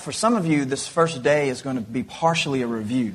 [0.00, 3.14] For some of you, this first day is going to be partially a review.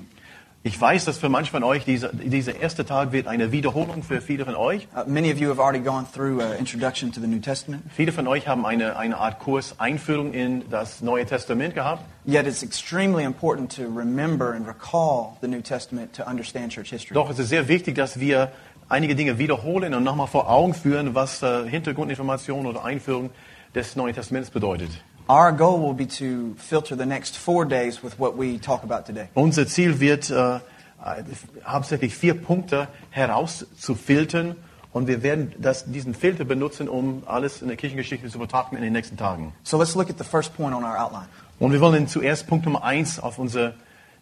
[0.68, 4.20] Ich weiß, dass für manche von euch dieser, dieser erste Tag wird eine Wiederholung für
[4.20, 4.88] viele von euch.
[4.96, 8.12] Uh, many of you have already gone through an introduction to the New Testament, Viele
[8.12, 12.02] von euch haben eine, eine Art Kurs Einführung in das Neue Testament gehabt.
[12.26, 17.14] yet it's extremely important to remember and recall the New Testament to understand church history.
[17.14, 18.52] Doch es ist sehr wichtig, dass wir
[18.90, 23.30] einige Dinge wiederholen und nochmal vor Augen führen, was äh, Hintergrundinformation oder Einführung
[23.76, 24.90] des Neuen Testaments bedeutet.
[25.28, 29.06] Our goal will be to filter the next four days with what we talk about
[29.06, 29.28] today.
[29.34, 30.60] Unser Ziel wird äh, äh,
[31.66, 34.56] hauptsächlich vier Punkte herauszufiltern
[34.92, 38.84] und wir werden das, diesen Filter benutzen, um alles in der Kirchengeschichte zu betrachten in
[38.84, 39.54] den nächsten Tagen.
[39.64, 41.28] So let's look at the first point on our outline.
[41.58, 43.74] Und wir wollen zuerst Punkt Nummer eins auf unsere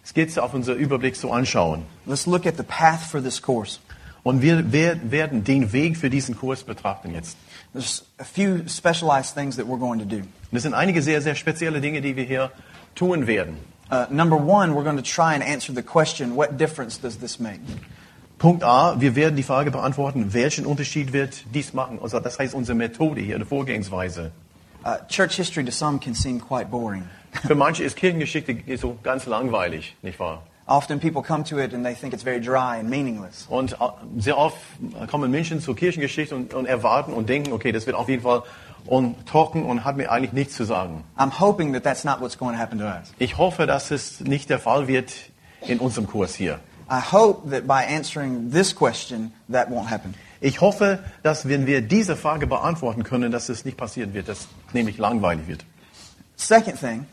[0.06, 1.84] Skizze, auf unser Überblick so anschauen.
[2.06, 3.80] Let's look at the path for this course.
[4.24, 7.36] Und wir wer- werden den Weg für diesen Kurs betrachten jetzt.
[7.74, 10.18] There's a few specialized things that we're going to do.
[10.18, 12.52] Und es sind einige sehr, sehr spezielle Dinge, die wir hier
[12.96, 13.58] tun werden.
[13.92, 17.40] Uh, number one, we're going to try and answer the question, what difference does this
[17.40, 17.60] make?
[18.38, 22.00] Punkt A, wir werden die Frage beantworten, welchen Unterschied wird dies machen?
[22.02, 24.32] Also das heißt unsere Methode hier, eine Vorgehensweise.
[24.86, 27.08] Uh, church history to some can seem quite boring.
[27.48, 30.44] Für manche ist Kirchengeschichte so ganz langweilig, nicht wahr?
[30.66, 33.46] Often people come to it and they think it's very dry and meaningless.
[33.50, 33.76] Und äh,
[34.18, 34.56] sehr oft
[35.10, 38.44] kommen Menschen zur Kirchengeschichte und, und erwarten und denken, okay, das wird auf jeden Fall
[38.86, 41.04] und trocken und hat mir eigentlich nichts zu sagen.
[41.18, 43.14] I'm hoping that that's not what's going to happen to us.
[43.20, 45.14] Ich hoffe, dass es nicht der Fall wird
[45.68, 46.60] in unserem Kurs hier.
[46.90, 50.14] I hope that by answering this question, that won't happen.
[50.40, 54.48] Ich hoffe, dass wenn wir diese Frage beantworten können, dass es nicht passieren wird, dass
[54.72, 55.66] nämlich langweilig wird.
[56.36, 57.06] Second thing,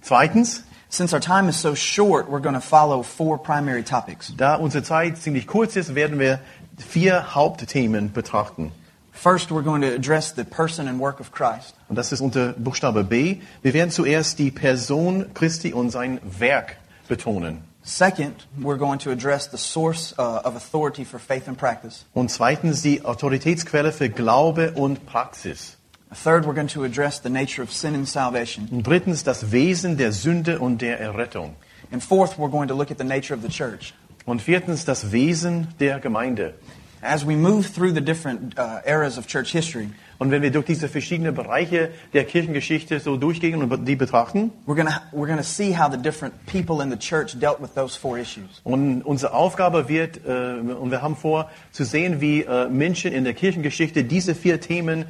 [0.00, 4.32] Zweitens, since our time is so short, we're going to follow four primary topics.
[4.36, 6.40] da unsere Zeit ziemlich kurz ist, werden wir
[6.78, 8.72] vier Hauptthemen betrachten.
[9.12, 11.74] First, we're going to address the person and work of Christ.
[11.88, 13.38] Und das ist unter Buchstabe B.
[13.62, 16.76] Wir werden zuerst die Person Christi und sein Werk
[17.08, 17.64] betonen.
[17.82, 22.04] Second, we're going to address the source uh, of authority for faith and practice.
[22.12, 25.77] Und zweitens die Autoritätsquelle für Glaube und Praxis.
[26.14, 28.68] Third, we're going to address the nature of sin and salvation.
[28.70, 31.54] Und drittens das Wesen der Sünde und der Errettung.
[31.92, 33.94] And fourth, we're going to look at the nature of the church.
[34.24, 36.54] Und viertens das Wesen der Gemeinde.
[37.00, 40.66] As we move through the different uh, eras of church history, Und wenn wir durch
[40.66, 45.76] diese verschiedenen Bereiche der Kirchengeschichte so durchgehen und die betrachten, we're going we're gonna see
[45.76, 48.60] how the different people in the church dealt with those four issues.
[48.64, 53.22] und unsere Aufgabe wird, äh, und wir haben vor, zu sehen, wie äh, Menschen in
[53.22, 55.04] der Kirchengeschichte diese vier Themen,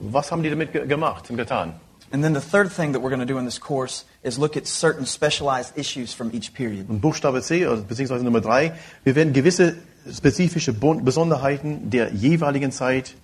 [0.00, 1.74] was haben die damit ge gemacht und getan?
[2.12, 4.56] And then the third thing that we're going to do in this course is look
[4.56, 6.88] at certain specialized issues from each period.
[6.88, 8.72] Und Buchstabe C, also beziehungsweise Nummer drei,
[9.04, 9.76] wir werden gewisse
[10.10, 13.14] spezifische Besonderheiten der jeweiligen Zeit,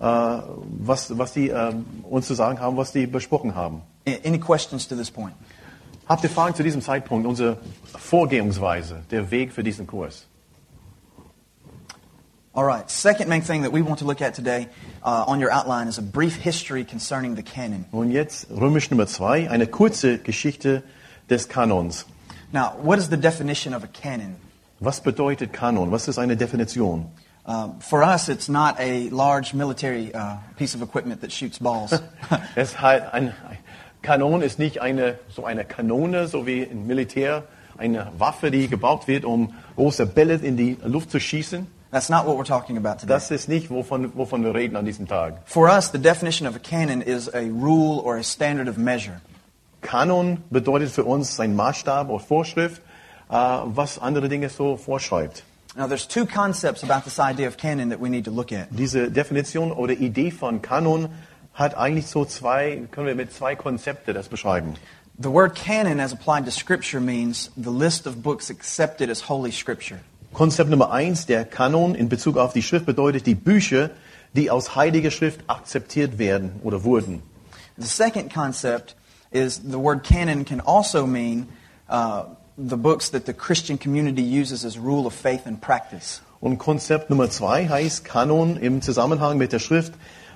[0.00, 3.82] äh, was, was die äh, uns zu sagen haben, was die besprochen haben.
[4.24, 5.34] Any questions to this point?
[6.08, 7.58] Habt ihr Fragen zu diesem Zeitpunkt, unsere
[7.96, 10.26] Vorgehensweise, der Weg für diesen Kurs?
[12.54, 12.90] All right.
[12.90, 14.68] Second main thing that we want to look at today
[15.02, 17.86] uh, on your outline is a brief history concerning the canon.
[17.92, 20.82] Und jetzt römisch Nummer zwei, eine kurze Geschichte
[21.30, 22.04] des Kanons.
[22.52, 24.36] Now, what is the definition of a canon?
[24.80, 25.90] Was bedeutet Kanon?
[25.92, 27.10] Was ist eine Definition?
[27.46, 31.98] Um, for us, it's not a large military uh, piece of equipment that shoots balls.
[32.54, 33.58] Es halt ein, ein
[34.02, 37.44] Kanon ist nicht eine, so eine Kanone, so wie im Militär,
[37.78, 41.66] eine Waffe, die gebaut wird, um große Bälle in die Luft zu schießen.
[41.92, 43.12] That's not what we're talking about today.
[43.12, 45.34] Das ist nicht, wovon, wovon wir reden an diesem Tag.
[45.44, 49.20] For us, the definition of a canon is a rule or a standard of measure.
[49.82, 52.80] Kanon bedeutet für uns ein Maßstab oder Vorschrift,
[53.28, 55.42] äh, was andere Dinge so vorschreibt.
[55.76, 58.68] Now, there's two concepts about this idea of canon that we need to look at.
[58.70, 61.10] Diese Definition oder Idee von Kanon
[61.52, 64.76] hat eigentlich so zwei, können wir mit zwei Konzepte das beschreiben.
[65.18, 69.52] The word canon, as applied to Scripture, means the list of books accepted as Holy
[69.52, 70.00] Scripture.
[70.32, 73.90] Konzept Nummer eins, der Kanon in Bezug auf die Schrift bedeutet die Bücher,
[74.34, 77.22] die aus heiliger Schrift akzeptiert werden oder wurden.
[77.76, 78.96] The second concept
[79.30, 81.48] is the word canon can also mean
[81.90, 82.24] uh,
[82.56, 86.22] the books that the Christian community uses as rule of faith and practice.
[86.40, 89.92] Und Konzept Nummer zwei heißt Kanon im Zusammenhang mit der Schrift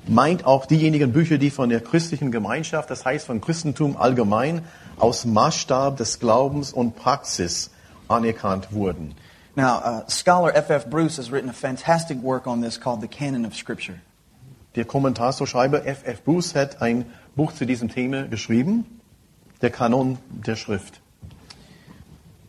[0.06, 4.62] meint auch diejenigen Bücher, die von der christlichen Gemeinschaft, das heißt von Christentum allgemein,
[4.98, 7.70] aus Maßstab des Glaubens und Praxis
[8.08, 9.14] anerkannt wurden.
[9.56, 10.86] Now, uh, scholar F.F.
[10.90, 14.02] Bruce has written a fantastic work on this called The Canon of Scripture.
[14.74, 16.22] Der Kommentatorschreiber F.F.
[16.24, 18.84] Bruce hat ein Buch zu diesem Thema geschrieben,
[19.62, 21.00] der Kanon der Schrift.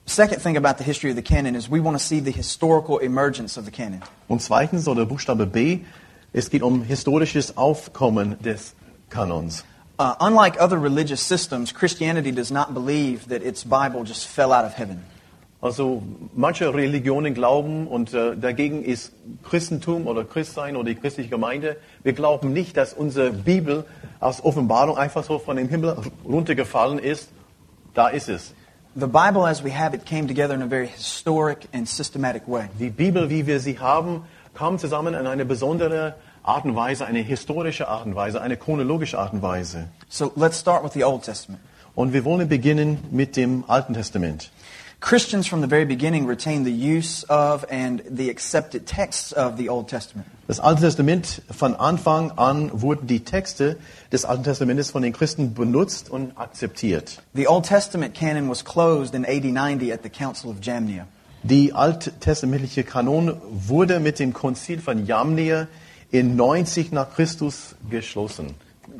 [0.05, 2.97] Second thing about the history of the canon is we want to see the historical
[2.99, 4.01] emergence of the canon.
[4.27, 5.85] Und zweitens, oder Buchstabe B,
[6.33, 8.73] es geht um historisches Aufkommen des
[9.09, 9.63] Kanons.
[9.97, 14.65] Uh, unlike other religious systems, Christianity does not believe that its Bible just fell out
[14.65, 15.05] of heaven.
[15.59, 16.03] Also
[16.35, 19.11] manche Religionen glauben und äh, dagegen ist
[19.43, 21.77] Christentum oder Christsein oder die christliche Gemeinde.
[22.03, 23.85] Wir glauben nicht, dass unsere Bibel
[24.19, 27.29] aus Offenbarung einfach so von dem Himmel runtergefallen ist.
[27.95, 28.53] Da ist es.
[28.93, 32.65] The Bible as we have it came together in a very historic and systematic way.
[32.79, 37.19] Die Bibel, wie wir sie haben, kam zusammen in eine besondere Art und Weise, eine
[37.19, 39.89] historische Art und Weise, eine chronologische Art und Weise.
[40.07, 41.61] So let's start with the Old Testament.
[41.93, 44.51] Und wir wollen beginnen mit dem Alten Testament.
[44.99, 49.69] Christians from the very beginning retained the use of and the accepted texts of the
[49.69, 50.27] Old Testament.
[50.47, 53.77] Das Alte Testament, von Anfang an wurden die Texte
[54.11, 57.21] des Alten Testamentes von den Christen benutzt und akzeptiert.
[57.35, 61.05] The Old Testament canon was closed in AD 90 at the Council of Jamnia.
[61.43, 65.67] Die alttestamentliche Kanon wurde mit dem Konzil von Jamnia
[66.09, 68.55] in 90 nach Christus geschlossen.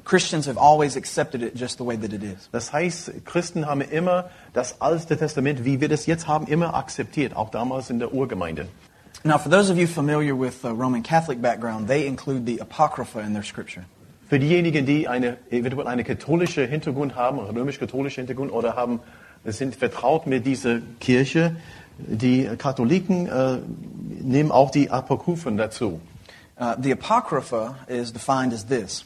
[0.08, 2.48] Christians have always accepted it just the way that it is.
[2.54, 7.36] Das heißt, Christen haben immer das Alte Testament, wie wir das jetzt haben, immer akzeptiert,
[7.36, 8.70] auch damals in der Urgemeinde.
[9.26, 13.20] Now, for those of you familiar with uh, Roman Catholic background, they include the Apocrypha
[13.20, 13.84] in their scripture.
[14.30, 19.02] Für diejenigen, die eine, eventuell eine katholische Hintergrund haben, römisch-katholische Hintergrund oder haben,
[19.44, 21.58] sind vertraut mit dieser Kirche,
[21.98, 23.58] die Katholiken äh,
[24.22, 26.00] nehmen auch die Apokryphen dazu.
[26.60, 29.04] Uh, the Apocrypha is defined as this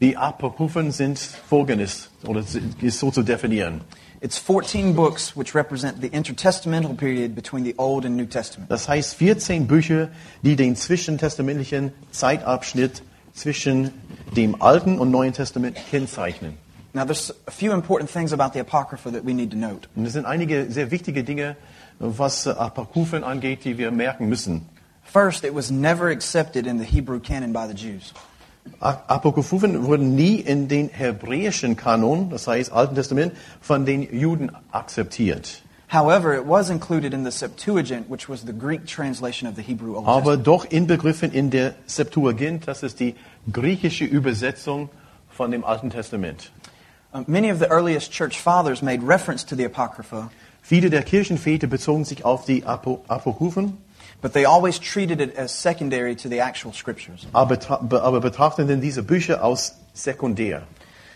[0.00, 2.44] Die Apokryphen sind folgendes, oder
[2.82, 3.80] ist so zu definieren.
[4.20, 8.70] it's 14 books which represent the intertestamental period between the Old and New Testament.
[8.70, 10.08] Das heißt 14 Bücher,
[10.42, 13.02] die den zwischentestamentlichen Zeitabschnitt
[13.34, 13.92] zwischen
[14.36, 16.54] dem Alten und Neuen Testament kennzeichnen.
[16.92, 19.88] Now, there's a few important things about the Apocrypha that we need to note.
[19.94, 21.56] Und es sind einige sehr wichtige Dinge,
[21.98, 24.66] was Apokryphen angeht, die wir merken müssen.
[25.02, 28.14] First, it was never accepted in the Hebrew canon by the Jews.
[28.80, 35.62] Apokryphen wurden nie in den hebräischen Kanon, das heißt Alten Testament, von den Juden akzeptiert.
[35.88, 39.96] However, it was included in the Septuagint, which was the Greek translation of the Hebrew
[39.96, 40.46] Old Aber Testament.
[40.46, 43.14] doch inbegriffen in der Septuagint, das ist die
[43.52, 44.88] griechische Übersetzung
[45.30, 46.50] von dem Alten Testament.
[47.14, 50.28] Uh, many of the earliest church fathers made reference to the Apocrypha,
[50.68, 53.78] Viele der Kirchenväter bezogen sich auf die Apo Apokryphen,
[54.26, 57.28] but they always treated it as secondary to the actual scriptures.
[57.32, 57.56] aber,
[58.02, 60.62] aber betrachteten diese Bücher aus sekundär.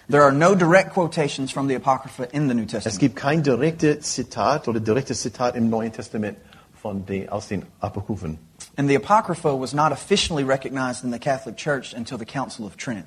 [0.08, 3.00] There are no direct quotations from the Apocrypha in the New Es Testament.
[3.00, 6.38] gibt kein direktes Zitat oder direktes Zitat im Neuen Testament
[6.80, 8.38] von den, aus den Apokryphen.
[8.76, 12.76] And the Apocrypha was not officially recognized in the Catholic Church until the Council of
[12.76, 13.06] Trent.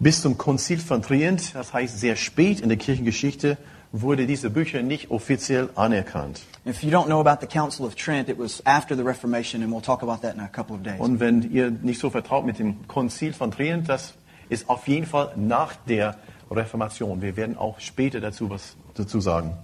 [0.00, 3.56] Bis zum Konzil von Trient, das heißt sehr spät in der Kirchengeschichte,
[3.92, 6.42] wurde diese Bücher nicht offiziell anerkannt.
[6.66, 9.72] If you don't know about the Council of Trent, it was after the Reformation, and
[9.72, 11.00] we'll talk about that in a couple of days.
[11.00, 14.12] Und wenn ihr nicht so vertraut mit dem Konzil von Trient, das
[14.50, 16.16] ist auf jeden Fall nach der
[16.50, 17.22] Reformation.
[17.22, 19.54] Wir werden auch später dazu was dazu sagen.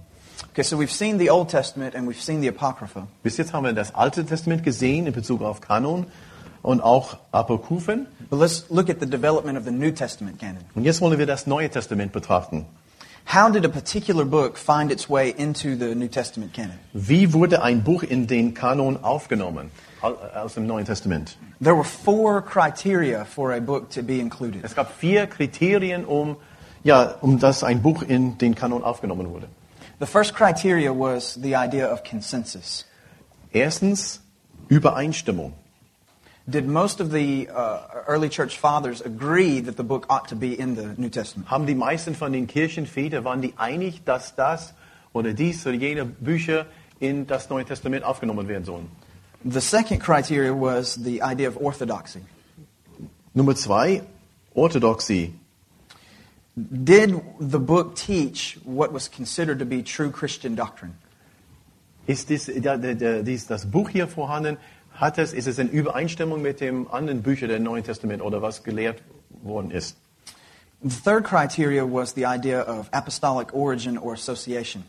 [0.51, 3.07] Okay, so we've seen the Old Testament and we've seen the Apocrypha.
[3.21, 6.07] Bis jetzt haben wir das Alte Testament gesehen in Bezug auf Kanon
[6.63, 8.07] und auch Apokryphen.
[8.29, 10.63] But let's look at the development of the New Testament canon.
[10.73, 12.65] Und jetzt wollen wir das Neue Testament betrachten.
[13.29, 16.79] How did a particular book find its way into the New Testament canon?
[16.93, 19.69] Wie wurde ein Buch in den Kanon aufgenommen
[20.01, 21.37] au- aus dem Neuen Testament?
[21.59, 24.63] There were four criteria for a book to be included.
[24.63, 26.37] Es gab vier Kriterien, um,
[26.83, 29.47] ja, um dass ein Buch in den Kanon aufgenommen wurde.
[29.99, 32.85] The first criteria was the idea of consensus.
[33.51, 34.21] Erstens
[34.69, 35.53] Übereinstimmung.
[36.49, 40.57] Did most of the uh, early church fathers agree that the book ought to be
[40.57, 41.49] in the New Testament?
[41.49, 44.73] Haben die meisten von den Kirchenvätern, waren die einig, dass das
[45.11, 46.65] oder dies oder jene Bücher
[47.01, 48.89] in das Neue Testament aufgenommen werden sollen?
[49.43, 52.21] The second criteria was the idea of orthodoxy.
[53.33, 54.03] Nummer zwei,
[54.53, 55.33] Orthodoxie.
[56.55, 60.93] Did the book teach what was considered to be true Christian doctrine?
[62.07, 64.57] Ist dies, dies, das Buch hier vorhanden?
[64.99, 68.63] Hat es, ist es in Übereinstimmung mit den anderen Büchern des Neuen Testaments oder was
[68.63, 69.03] gelehrt
[69.43, 69.95] worden ist?
[70.81, 74.83] The third criteria was the idea of apostolic origin or association.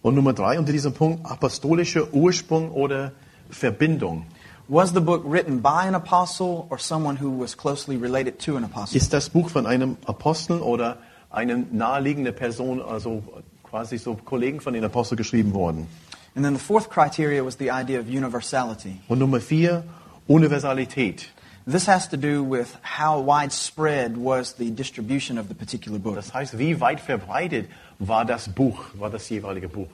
[0.00, 3.12] Und Nummer drei unter diesem Punkt apostolischer Ursprung oder
[3.50, 4.26] Verbindung.
[4.68, 8.64] Was the book written by an apostle or someone who was closely related to an
[8.64, 8.96] apostle?
[8.96, 10.98] Ist das Buch von einem Apostel oder
[11.28, 13.22] eine naheliegende Person, also
[13.62, 15.86] quasi so Kollegen von den Aposteln geschrieben worden?
[16.34, 19.00] And then the fourth criteria was the idea of universality.
[19.08, 19.84] Und Nummer vier
[20.28, 21.26] Universalität.
[21.66, 26.14] This has to do with how widespread was the distribution of the particular book.
[26.14, 27.68] Das heißt, wie weit verbreitet
[27.98, 29.88] war das Buch, war das jeweilige Buch?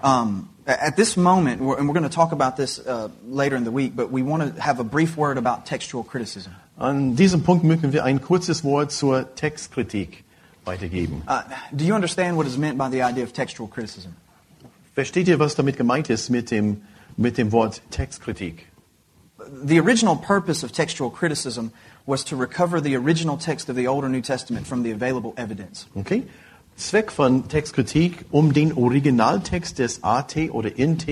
[0.00, 3.64] Um, at this moment, we're, and we're going to talk about this uh, later in
[3.64, 6.54] the week, but we want to have a brief word about textual criticism.
[6.78, 10.22] An diesem Punkt möchten wir ein kurzes Wort zur Textkritik
[10.64, 11.22] weitergeben.
[11.26, 11.42] Uh,
[11.74, 14.14] do you understand what is meant by the idea of textual criticism?
[14.98, 16.82] Versteht ihr, was damit gemeint ist mit dem,
[17.16, 18.66] mit dem Wort Textkritik?
[19.64, 21.70] The original purpose of textual criticism
[22.04, 25.34] was to recover the original text of the Old or New Testament from the available
[25.36, 25.86] evidence.
[25.94, 26.24] Okay?
[26.76, 31.06] Zweck von Textkritik, um den Originaltext des AT oder INT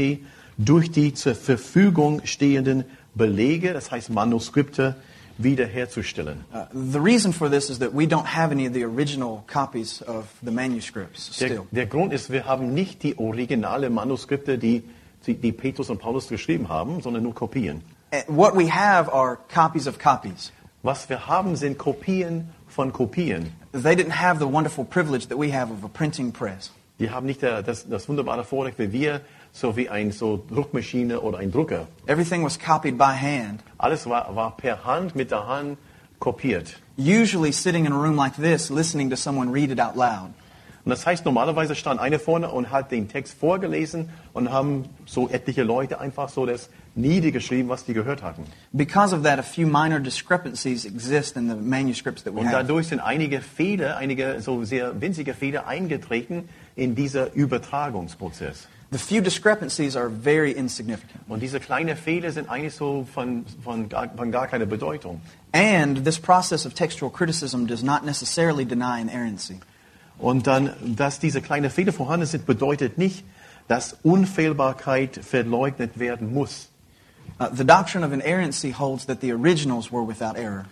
[0.59, 4.97] durch die zur Verfügung stehenden Belege, das heißt Manuskripte,
[5.39, 6.45] wiederherzustellen.
[6.53, 10.03] Uh, the reason for this is that we don't have any of the original copies
[10.03, 11.67] of the manuscripts Der, still.
[11.71, 14.83] der Grund ist, wir haben nicht die originale Manuskripte, die,
[15.27, 17.83] die, die Petrus und Paulus geschrieben haben, sondern nur Kopien.
[18.13, 20.53] Uh, What we have are copies of copies.
[20.83, 23.53] Was wir haben, sind Kopien von Kopien.
[23.73, 26.71] They didn't have the wonderful privilege that we have of a printing press.
[26.99, 29.21] Die haben nicht der, das, das wunderbare Vorrecht wie wir,
[29.57, 31.87] so wie ein so Druckmaschine oder ein Drucker.
[32.07, 35.79] Everything was copied by hand, Alles war, war per Hand, mit der Hand
[36.21, 36.77] kopiert.
[36.99, 40.31] usually sitting in a room like this, listening to someone read it out loud.
[40.85, 45.29] Und das heißt, normalerweise stand einer vorne und hat den Text vorgelesen und haben so
[45.29, 48.45] etliche Leute einfach so das niedergeschrieben, was die gehört hatten.
[48.73, 52.59] Because of that, a few minor discrepancies exist in the manuscripts that we Und have.
[52.59, 58.69] dadurch sind einige Fehler, einige so sehr winzige Fehler eingetreten in dieser Übertragungsprozess.
[58.91, 61.21] The few discrepancies are very insignificant.
[61.29, 65.21] Und diese kleinen Fehler sind eigentlich so von, von, gar, von gar keiner Bedeutung.
[65.53, 69.59] And this process of textual criticism does not necessarily deny inerrancy.
[70.19, 73.25] Und dann, dass diese kleinen Fehler vorhanden sind, bedeutet nicht,
[73.69, 76.69] dass Unfehlbarkeit verleugnet werden muss.
[77.41, 80.65] Uh, the doctrine of inerrancy holds that the originals were without error.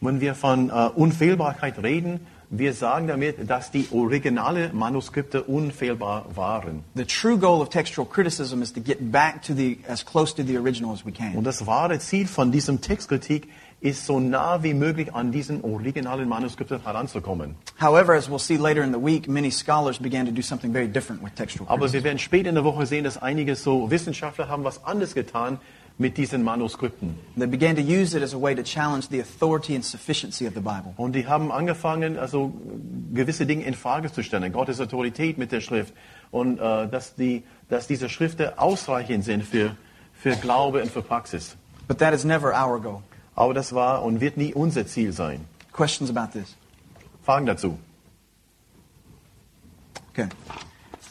[0.00, 6.84] Wenn wir von äh, Unfehlbarkeit reden, wir sagen damit, dass die originale Manuskripte unfehlbar waren.
[6.94, 10.42] The true goal of textual criticism is to get back to the as close to
[10.42, 11.44] the original as we Und can.
[11.44, 13.48] das wahre Ziel von diesem Textkritik
[13.80, 17.56] ist, so nah wie möglich an diesen originalen Manuskripten heranzukommen.
[17.80, 20.86] However, as we'll see later in the week, many scholars began to do something very
[20.86, 21.94] different with textual Aber criticism.
[21.94, 25.58] wir werden später in der Woche sehen, dass einige so Wissenschaftler haben was anderes getan
[25.98, 27.16] mit diesen Manuskripten.
[27.36, 30.54] They began to use it as a way to challenge the authority and sufficiency of
[30.54, 30.94] the Bible.
[30.96, 32.52] Und die haben angefangen, also
[33.12, 34.52] gewisse Dinge in Frage zu stellen.
[34.52, 35.92] Gottes Autorität mit der Schrift.
[36.30, 39.76] Und äh, dass, die, dass diese Schriften ausreichend sind für,
[40.12, 41.56] für Glaube und für Praxis.
[41.88, 43.02] But that is never our goal.
[43.34, 45.46] Aber das war und wird nie unser Ziel sein.
[45.72, 46.56] Questions about this?
[47.22, 47.78] Fragen dazu.
[50.10, 50.28] Okay.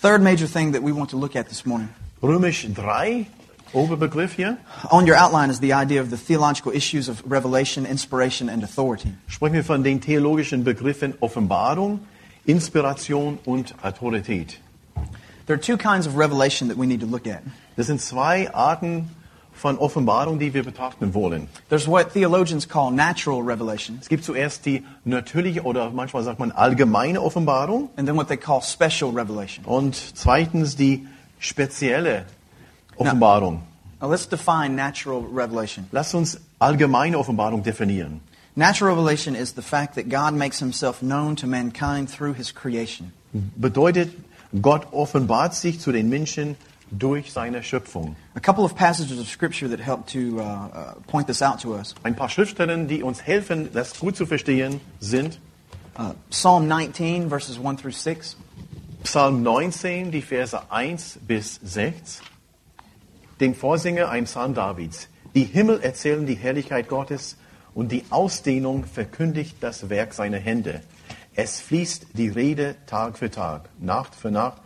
[0.01, 1.89] Third major thing that we want to look at this morning.
[2.21, 3.25] Römisch 3,
[3.73, 4.57] Oberbegriff hier.
[4.89, 9.13] On your outline is the idea of the theological issues of revelation, inspiration, and authority.
[9.27, 11.99] Sprechen wir von den theologischen Begriffen Offenbarung,
[12.45, 14.59] Inspiration und Autorität.
[15.47, 17.41] There are two kinds of revelation that we need to look at.
[17.77, 19.09] Das sind zwei Arten
[19.53, 21.47] von Offenbarung, die wir betrachten wollen.
[21.69, 26.51] There's what theologians call natural revelation, Es gibt zuerst die natürliche oder manchmal sagt man
[26.51, 29.63] allgemeine Offenbarung and then what they call special revelation.
[29.65, 31.07] und zweitens die
[31.39, 32.25] spezielle
[33.01, 33.61] Offenbarung.
[34.01, 35.87] Now let's define natural revelation.
[35.91, 38.21] Lass uns allgemeine Offenbarung definieren.
[38.55, 43.13] Natural revelation is the fact that God makes himself known to mankind through his creation.
[43.33, 44.09] Bedeutet,
[44.61, 46.57] Gott offenbart sich zu den Menschen
[46.91, 48.17] durch seine Schöpfung.
[48.35, 51.73] A couple of passages of scripture that help to uh, uh, point this out to
[51.73, 51.95] us.
[52.03, 55.39] Ein paar Schriftstellen, die uns helfen, das gut zu verstehen, sind
[55.97, 58.37] Uh, Psalm 19, verses 1 through 6.
[59.03, 62.21] Psalm 19, die Verse 1 bis 6.
[63.41, 65.09] Den Vorsänger, ein Psalm Davids.
[65.33, 67.37] Die Himmel erzählen die Herrlichkeit Gottes
[67.73, 70.81] und die Ausdehnung verkündigt das Werk seiner Hände.
[71.33, 74.61] Es fließt die Rede Tag für Tag, Nacht für Nacht,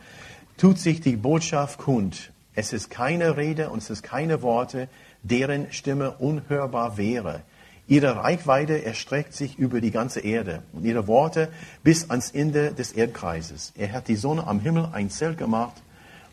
[0.58, 2.32] tut sich die Botschaft kund.
[2.54, 4.88] Es ist keine Rede und es ist keine Worte,
[5.22, 7.40] deren Stimme unhörbar wäre.
[7.88, 11.48] Ihre Reichweite erstreckt sich über die ganze Erde und ihre Worte
[11.82, 13.72] bis ans Ende des Erdkreises.
[13.74, 15.82] Er hat die Sonne am Himmel ein Zelt gemacht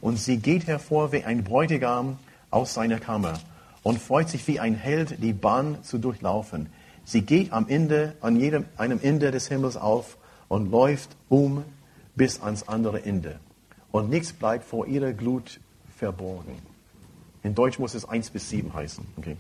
[0.02, 2.20] und sie geht hervor wie ein Bräutigam
[2.54, 3.34] aus seiner Kammer
[3.84, 6.70] und freut sich wie ein Held, die Bahn zu durchlaufen.
[7.04, 10.18] Sie geht am Ende, an jedem, einem Ende des Himmels auf
[10.48, 11.64] und läuft um
[12.16, 13.40] bis ans andere Ende.
[13.92, 15.60] Und nichts bleibt vor ihrer Glut
[15.98, 16.58] verborgen.
[17.44, 19.06] In Deutsch muss es 1 bis 7 heißen.
[19.18, 19.38] Okay.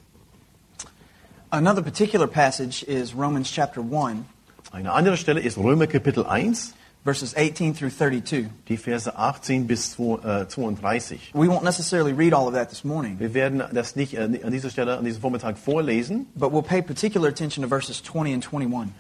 [1.50, 4.26] Another particular passage is Romans chapter 1,
[4.72, 8.50] Eine andere Stelle ist Römer Kapitel 1, verses 18 through 32.
[8.68, 11.34] die Verse 18 bis 2, äh, 32.
[11.34, 14.52] We won't necessarily read all of that this morning, Wir werden das nicht äh, an
[14.52, 18.46] dieser Stelle, an diesem Vormittag vorlesen, but we'll pay particular attention to verses 20 and
[18.46, 18.94] 21.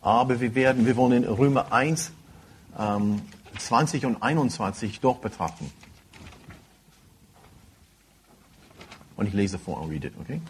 [0.00, 2.12] aber wir werden, wir wollen in Römer 1,
[2.78, 3.22] ähm,
[3.58, 5.70] 20 und 21 doch betrachten.
[9.16, 10.40] Und ich lese vor und read it, okay?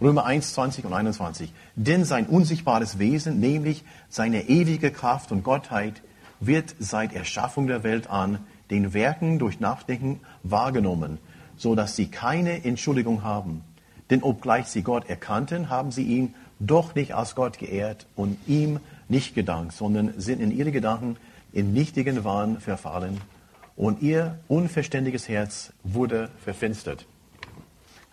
[0.00, 1.52] Römer 1, 20 und 21.
[1.76, 6.02] Denn sein unsichtbares Wesen, nämlich seine ewige Kraft und Gottheit,
[6.40, 8.38] wird seit Erschaffung der Welt an
[8.70, 11.18] den Werken durch Nachdenken wahrgenommen,
[11.56, 13.62] so dass sie keine Entschuldigung haben.
[14.10, 18.80] Denn obgleich sie Gott erkannten, haben sie ihn doch nicht als Gott geehrt und ihm
[19.08, 21.16] nicht gedankt, sondern sind in ihre Gedanken
[21.52, 23.20] in nichtigen Wahn verfallen
[23.76, 27.06] und ihr unverständiges Herz wurde verfinstert.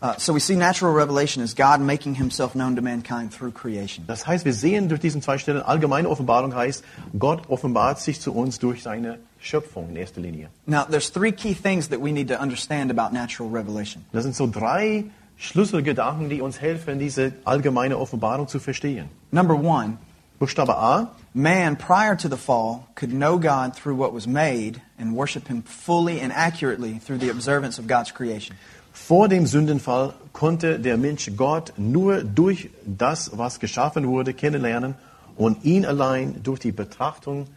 [0.06, 4.06] Uh, so we see natural revelation as God making himself known to mankind through creation.
[4.06, 6.84] Das heißt, wir sehen durch diesen zwei Stellen, allgemeine Offenbarung heißt,
[7.18, 10.50] Gott offenbart sich zu uns durch seine Schöpfung in erster Linie.
[10.68, 14.06] Now, there's three key things that we need to understand about natural revelation.
[14.14, 15.06] Das sind so drei
[15.38, 19.10] Schlüsselgedanken, die uns helfen, diese allgemeine Offenbarung zu verstehen.
[19.32, 19.98] Number one,
[20.38, 25.16] Buchstabe A, man prior to the fall could know God through what was made and
[25.16, 28.56] worship him fully and accurately through the observance of God's creation.
[28.96, 34.96] Vor dem Sündenfall konnte der Mensch Gott nur durch das, was geschaffen wurde, kennenlernen
[35.36, 37.48] und ihn allein durch die Betrachtung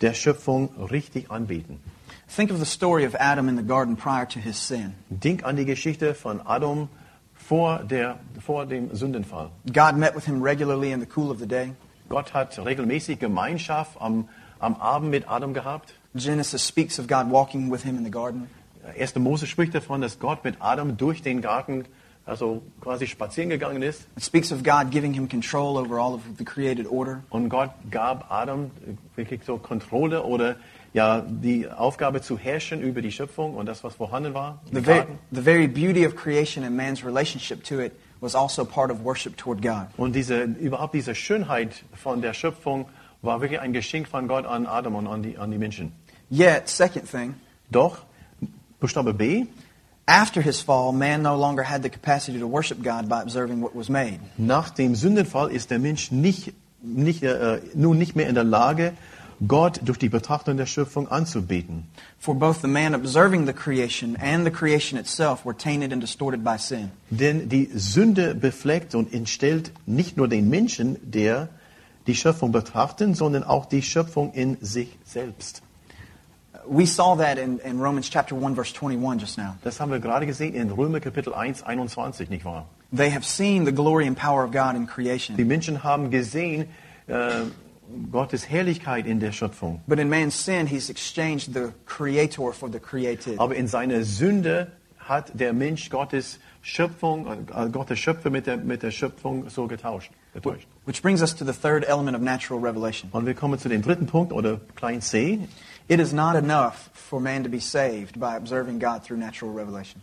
[0.00, 1.80] der Schöpfung richtig anbeten.
[2.34, 4.94] Think of the story of Adam in the garden prior to his sin.
[5.10, 6.88] Denk an die Geschichte von Adam
[7.34, 9.50] vor, der, vor dem Sündenfall.
[9.72, 11.72] God met with him regularly in the cool of the day.
[12.08, 14.28] Gott hat regelmäßig Gemeinschaft am,
[14.58, 15.92] am Abend mit Adam gehabt.
[16.14, 18.48] Genesis speaks of God walking with him in the garden.
[18.98, 19.14] 1.
[19.16, 21.84] Mose spricht davon, dass Gott mit Adam durch den Garten
[22.26, 24.06] also quasi spazieren gegangen ist.
[24.16, 27.22] It speaks of God giving him control over all of the created order.
[27.30, 28.70] Und Gott gab Adam
[29.14, 30.56] wirklich so Kontrolle oder
[30.94, 34.60] ja die Aufgabe zu herrschen über die Schöpfung und das, was vorhanden war.
[34.72, 35.18] The, Garten.
[35.32, 39.36] the very beauty of creation and man's relationship to it was also part of worship
[39.36, 39.88] toward God.
[39.98, 42.86] Und diese, überhaupt diese Schönheit von der Schöpfung
[43.20, 45.92] war wirklich ein Geschenk von Gott an Adam und an die, an die Menschen.
[46.30, 47.34] Yet, second thing,
[47.70, 47.98] Doch,
[48.84, 49.46] Buchstabe B,
[50.06, 53.74] after his fall, man no longer had the capacity to worship God by observing what
[53.74, 54.20] was made.
[54.36, 58.92] nach dem Sündenfall ist der Mensch nicht, nicht, äh, nun nicht mehr in der Lage,
[59.48, 61.84] Gott durch die Betrachtung der Schöpfung anzubeten.
[62.18, 66.44] For both the man observing the creation and the creation itself were tainted and distorted
[66.44, 66.90] by sin.
[67.08, 71.48] Denn die Sünde befleckt und entstellt nicht nur den Menschen, der
[72.06, 75.62] die Schöpfung betrachtet, sondern auch die Schöpfung in sich selbst.
[76.66, 79.56] We saw that in, in Romans chapter 1, verse 21 just now.
[79.62, 82.66] Das haben wir gerade gesehen in Römer Kapitel 1, 21, nicht wahr?
[82.92, 85.36] They have seen the glory and power of God in creation.
[85.36, 86.68] Die Menschen haben gesehen
[87.06, 87.42] äh,
[88.10, 89.82] Gottes Herrlichkeit in der Schöpfung.
[89.86, 93.38] But in man's sin, he's exchanged the creator for the created.
[93.38, 98.56] Aber in seiner Sünde hat der Mensch Gottes Schöpfung, äh, äh Gottes Schöpfer mit der,
[98.56, 100.10] mit der Schöpfung so getauscht.
[100.32, 100.66] getauscht.
[100.86, 103.10] Which brings us to the third element of natural revelation.
[103.12, 105.40] Und wir kommen zu dem dritten Punkt oder klein c.
[105.88, 110.00] It is not enough for man to be saved by observing God through natural revelation.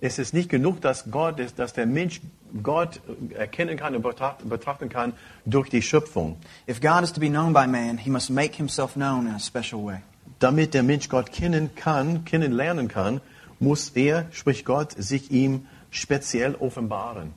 [0.00, 2.20] Es ist nicht genug, dass, Gott, ist, dass der Mensch
[2.62, 3.00] Gott
[3.34, 5.12] erkennen kann und betrachten kann
[5.44, 6.36] durch die Schöpfung.
[6.68, 9.40] If God is to be known by man, he must make himself known in a
[9.40, 10.02] special way.
[10.38, 13.20] Damit der Mensch Gott kennen kann, kennenlernen kann,
[13.58, 17.34] muss er, sprich Gott, sich ihm speziell offenbaren.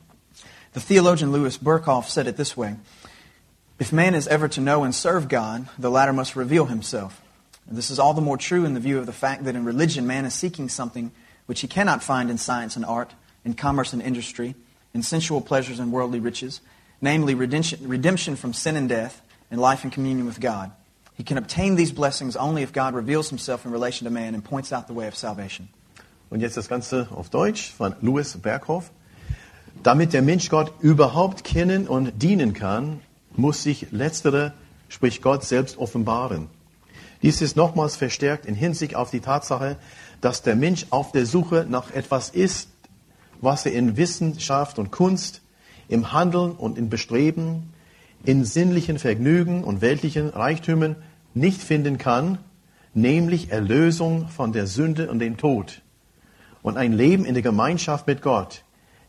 [0.74, 2.76] The theologian Louis Burkhoff said it this way
[3.80, 7.21] If man is ever to know and serve God, the latter must reveal himself.
[7.68, 9.64] And this is all the more true in the view of the fact that in
[9.64, 11.12] religion, man is seeking something
[11.46, 14.54] which he cannot find in science and art, in commerce and industry,
[14.94, 16.60] in sensual pleasures and worldly riches,
[17.00, 20.72] namely redemption, redemption from sin and death, and life in communion with God.
[21.14, 24.44] He can obtain these blessings only if God reveals himself in relation to man and
[24.44, 25.68] points out the way of salvation.
[26.30, 28.90] Und jetzt das Ganze auf Deutsch von Louis Berghoff.
[29.82, 33.00] Damit der Mensch Gott überhaupt kennen und dienen kann,
[33.36, 34.54] muss sich letztere,
[34.88, 36.48] sprich Gott selbst offenbaren.
[37.22, 39.76] Dies ist nochmals verstärkt in Hinsicht auf die Tatsache,
[40.20, 42.68] dass der Mensch auf der Suche nach etwas ist,
[43.40, 45.40] was er in Wissenschaft und Kunst,
[45.88, 47.72] im Handeln und im Bestreben,
[48.24, 50.96] in sinnlichen Vergnügen und weltlichen Reichtümern
[51.34, 52.38] nicht finden kann,
[52.94, 55.82] nämlich Erlösung von der Sünde und dem Tod
[56.62, 58.64] und ein Leben in der Gemeinschaft mit Gott.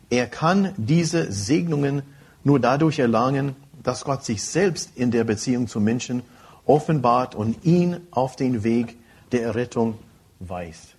[0.10, 2.04] Er kann diese Segnungen
[2.43, 6.23] nur dadurch erlangen, dass Gott sich selbst in der Beziehung zum Menschen
[6.65, 8.97] offenbart und ihn auf den Weg
[9.32, 9.97] der Errettung
[10.39, 10.95] weist.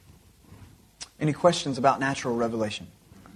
[1.20, 2.88] Any questions about natural revelation?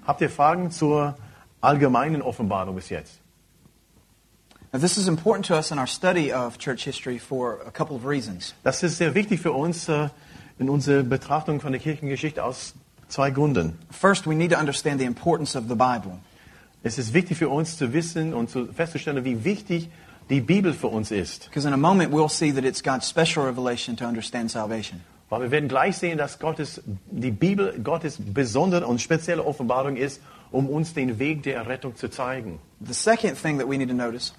[0.06, 1.16] Habt ihr Fragen zur
[1.60, 3.20] allgemeinen Offenbarung bis jetzt?
[4.72, 7.96] Now, this is important to us in our study of church history for a couple
[7.96, 8.54] of reasons.
[8.64, 10.10] Das ist sehr wichtig für uns äh,
[10.58, 12.74] in unserer Betrachtung von der Kirchengeschichte aus
[13.08, 13.78] zwei Gründen.
[13.90, 16.18] First, we need to understand the importance of the Bible.
[16.82, 19.88] Es ist wichtig für uns zu wissen und zu festzustellen, wie wichtig
[20.30, 21.46] die Bibel für uns ist.
[21.46, 25.00] Because in a moment, we'll see that it's God's special revelation to understand salvation.
[25.30, 30.22] Weil wir werden gleich sehen, dass Gottes, die Bibel Gottes besondere und spezielle Offenbarung ist,
[30.50, 32.58] um uns den Weg der Errettung zu zeigen.
[32.80, 34.32] The second thing that we need to notice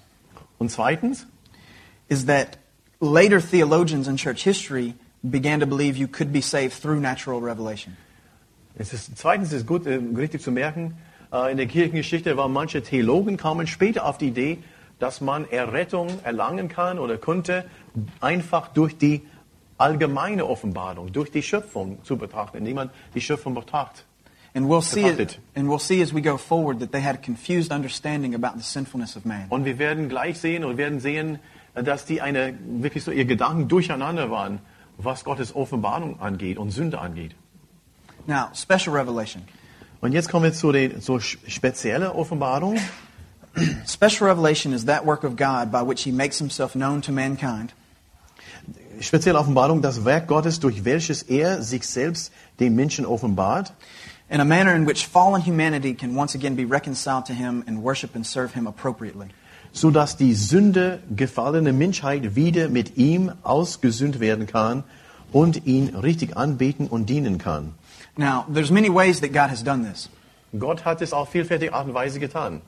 [0.60, 1.26] Und zweitens,
[2.08, 2.58] is that
[3.00, 7.96] later theologians in church history began to believe you could be saved through natural revelation.
[8.76, 10.98] es ist, zweitens ist gut, äh, richtig zu merken,
[11.32, 14.58] äh, in der Kirchengeschichte waren manche Theologen kamen später auf die Idee,
[15.00, 17.64] dass man Errettung erlangen kann oder konnte,
[18.20, 19.22] einfach durch die
[19.78, 24.04] allgemeine Offenbarung, durch die Schöpfung zu betrachten, indem man die Schöpfung betrachtet.
[24.52, 25.38] And we'll see, Betrachtet.
[25.54, 28.64] and we'll see as we go forward that they had a confused understanding about the
[28.64, 29.46] sinfulness of man.
[29.48, 31.38] Und wir werden gleich sehen und werden sehen,
[31.74, 34.58] dass die eine wirklich so ihr Gedanken durcheinander waren,
[34.98, 37.34] was Gottes Offenbarung angeht und Sünde angeht.
[38.26, 39.44] Now, special revelation.
[40.00, 42.76] Und jetzt kommen wir zu der so spezielle Offenbarung.
[43.86, 47.72] Special revelation is that work of God by which he makes himself known to mankind
[49.00, 53.72] Spezielle Offenbarung, das Werk Gottes, durch welches er sich selbst dem Menschen offenbart,
[54.28, 57.82] in a manner in which fallen humanity can once again be reconciled to him and
[57.82, 59.28] worship and serve him appropriately.
[59.72, 64.84] so dass die Sünde gefallene Menschheit wieder mit ihm ausgesühnt werden kann
[65.32, 67.74] und ihn richtig anbeten und dienen kann.
[68.16, 70.10] Now, there's many ways that God has done this.
[70.58, 72.60] Gott hat es auf vielfältige Art und Weise getan.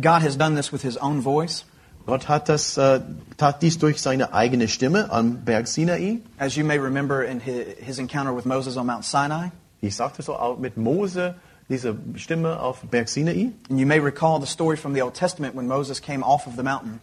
[0.00, 1.64] God has done this with his own voice.
[2.06, 3.00] Gott hat das, äh,
[3.36, 6.18] tat dies durch seine eigene Stimme am Berg Sinai.
[6.38, 9.50] As you may remember in his, his encounter with Moses on Mount Sinai.
[9.80, 11.34] Ich sagte so auch mit Mose,
[11.68, 13.52] diese Stimme auf Berg Sinai.
[13.68, 16.56] And you may recall the story from the Old Testament when Moses came off of
[16.56, 17.00] the mountain.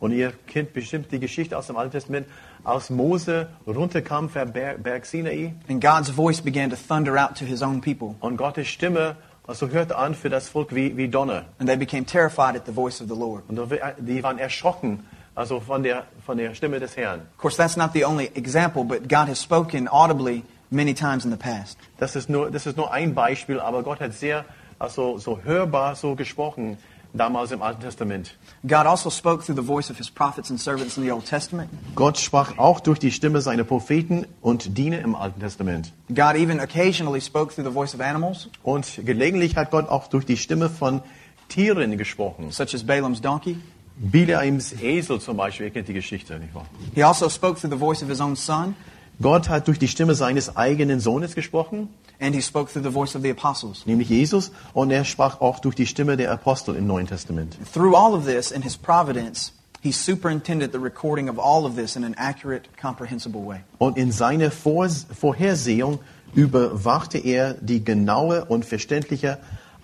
[0.00, 2.26] Und ihr kennt bestimmt die Geschichte aus dem Alten Testament,
[2.64, 7.44] als Mose runterkam vom Berg, Berg Sinai And God's voice began to thunder out to
[7.44, 8.14] his own people.
[8.20, 9.16] und Gottes Stimme
[9.50, 11.44] also hörte an für das Volk wie, wie Donner.
[11.58, 13.42] And they became terrified at the voice of the Lord.
[13.48, 13.58] Und
[13.98, 15.00] die waren erschrocken
[15.34, 17.22] also von der, von der Stimme des Herrn.
[17.36, 21.32] Of course, that's not the only example, but God has spoken audibly many times in
[21.32, 21.78] the past.
[21.98, 24.44] Das ist nur, das ist nur ein Beispiel, aber Gott hat sehr
[24.78, 26.78] also, so hörbar so gesprochen
[27.12, 28.36] damals im Alten Testament.
[28.66, 31.70] God also spoke through the voice of his prophets and servants in the Old Testament.
[31.94, 35.92] Gott sprach auch durch die Stimme seiner Propheten und Diener im Alten Testament.
[36.08, 40.24] God even occasionally spoke through the voice of animals, Und gelegentlich hat Gott auch durch
[40.26, 41.02] die Stimme von
[41.48, 42.50] Tieren gesprochen.
[42.50, 43.56] such as Balaam's donkey.
[44.02, 46.64] Bilaims Esel zum Beispiel, ihr kennt die Geschichte, nicht wahr?
[46.94, 48.74] He also spoke through the voice of his own son,
[49.20, 51.88] Gott hat durch die Stimme seines eigenen Sohnes gesprochen,
[52.20, 53.84] and he spoke through the voice of the apostles.
[53.86, 57.56] nämlich Jesus, und er sprach auch durch die Stimme der Apostel im Neuen Testament.
[57.72, 59.52] Through all of this, in his providence,
[59.82, 63.60] he superintended the recording of all of this in an accurate, comprehensible way.
[63.78, 65.98] Und in seiner Vor Vorhersehung
[66.34, 69.38] überwachte er die genaue und verständliche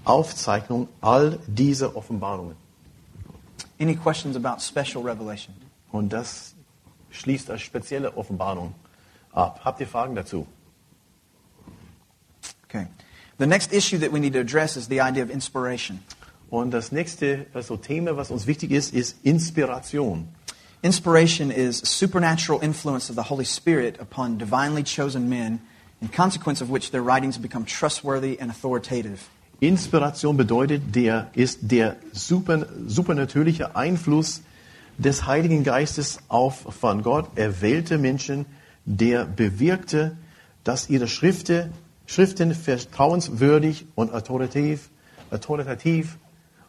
[0.04, 2.54] Aufzeichnung all dieser Offenbarungen.
[3.80, 5.54] Any questions about special revelation?
[5.90, 6.54] Und das
[7.10, 8.74] schließt als spezielle Offenbarung
[9.32, 9.60] ab.
[9.64, 10.46] Habt ihr Fragen dazu?
[12.76, 12.88] Okay.
[13.38, 16.00] The next issue that we need to address is the idea of inspiration.
[16.50, 20.28] Und das nächste also Thema, was uns wichtig ist, ist Inspiration.
[20.82, 25.60] Inspiration is supernatural influence of the Holy Spirit upon divinely chosen men,
[26.00, 29.28] in consequence of which their writings become trustworthy and authoritative.
[29.60, 34.42] Inspiration bedeutet, der ist der super, supernatürliche Einfluss
[34.98, 38.46] des Heiligen Geistes auf von Gott erwählte Menschen,
[38.84, 40.16] der bewirkte,
[40.62, 41.72] dass ihre Schriften,
[42.06, 44.90] Schriften vertrauenswürdig und autoritativ,
[45.30, 46.16] autoritativ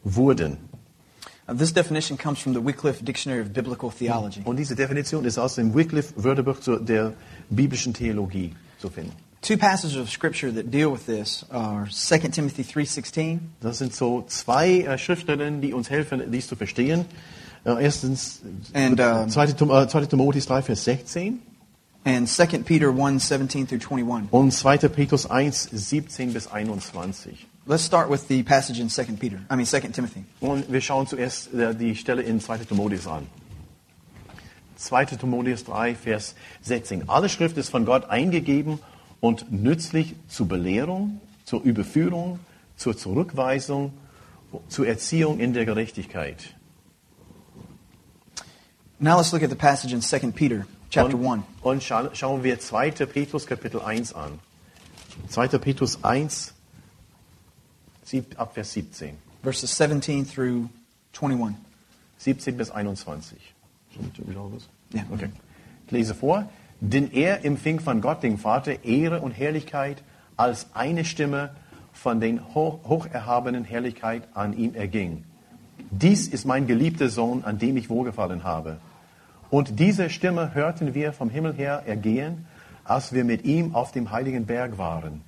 [0.03, 0.57] wurden.
[1.47, 4.41] Now, this definition comes from the Wycliffe Dictionary of Biblical Theology.
[4.43, 7.13] Und diese Definition ist aus dem Wycliffe Wörterbuch der
[7.49, 9.13] biblischen Theologie zu finden.
[9.41, 14.25] Two passages of Scripture that deal with this are 2 Timothy 3.16 Das sind so
[14.27, 17.05] zwei äh, Schriftstellen, die uns helfen, dies zu verstehen.
[17.63, 18.41] Äh, erstens
[18.73, 19.47] And, um, 2.
[19.53, 20.05] Tim- äh, 2.
[20.07, 21.39] Timotheus 3, Vers 16
[22.07, 24.31] and 2 Peter 1.17 through 21.
[24.31, 24.77] und 2.
[24.87, 27.45] Petrus 1, 17 bis 21.
[27.65, 29.41] Let's start with the passage in 2 Peter.
[29.49, 30.23] I mean 2 Timothy.
[30.39, 32.59] Und wir schauen zuerst äh, die Stelle in 2.
[32.59, 33.27] Timotheus an.
[34.77, 35.05] 2.
[35.17, 37.09] Timotheus 3, Vers 16.
[37.09, 38.79] Alle Schrift ist von Gott eingegeben
[39.19, 42.39] und nützlich zur Belehrung, zur Überführung,
[42.77, 43.91] zur Zurückweisung,
[44.69, 46.37] zur Erziehung in der Gerechtigkeit.
[48.97, 51.43] Now let's look at the passage in 2 Peter chapter 1.
[51.61, 52.91] Und, scha schauen wir 2.
[52.91, 54.39] Petrus Kapitel 1 an.
[55.29, 55.47] 2.
[55.57, 56.53] Petrus 1,
[58.03, 59.17] sieb, ab Vers 17.
[59.43, 60.69] verses 17 through
[61.13, 61.55] 21.
[62.17, 63.37] 17 bis 21.
[63.93, 64.67] Schon wieder los?
[64.91, 65.03] Ja.
[65.11, 65.29] Okay.
[65.85, 66.49] Ich lese vor.
[66.79, 70.03] Denn er empfing von Gott, dem Vater, Ehre und Herrlichkeit
[70.35, 71.55] als eine Stimme
[71.93, 75.23] von den hoch, hocherhabenen Herrlichkeit an ihm erging.
[75.89, 78.77] Dies ist mein geliebter Sohn, an dem ich wohlgefallen habe.
[79.49, 82.45] Und diese Stimme hörten wir vom Himmel her ergehen,
[82.83, 85.21] als wir mit ihm auf dem heiligen Berg waren.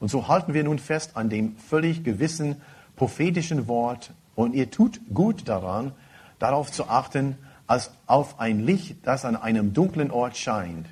[0.00, 2.56] Und so halten wir nun fest an dem völlig gewissen
[2.96, 5.92] prophetischen Wort und ihr tut gut daran,
[6.38, 10.86] darauf zu achten, als auf ein Licht, das an einem dunklen Ort scheint,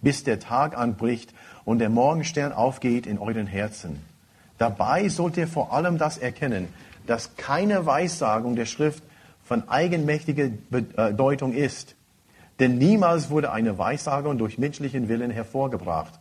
[0.00, 1.32] bis der Tag anbricht
[1.64, 4.02] und der Morgenstern aufgeht in euren Herzen.
[4.58, 6.68] Dabei sollt ihr vor allem das erkennen,
[7.06, 9.02] dass keine Weissagung der Schrift
[9.44, 11.94] von eigenmächtiger Bedeutung ist.
[12.60, 16.18] Denn niemals wurde eine Weissagung durch menschlichen Willen hervorgebracht,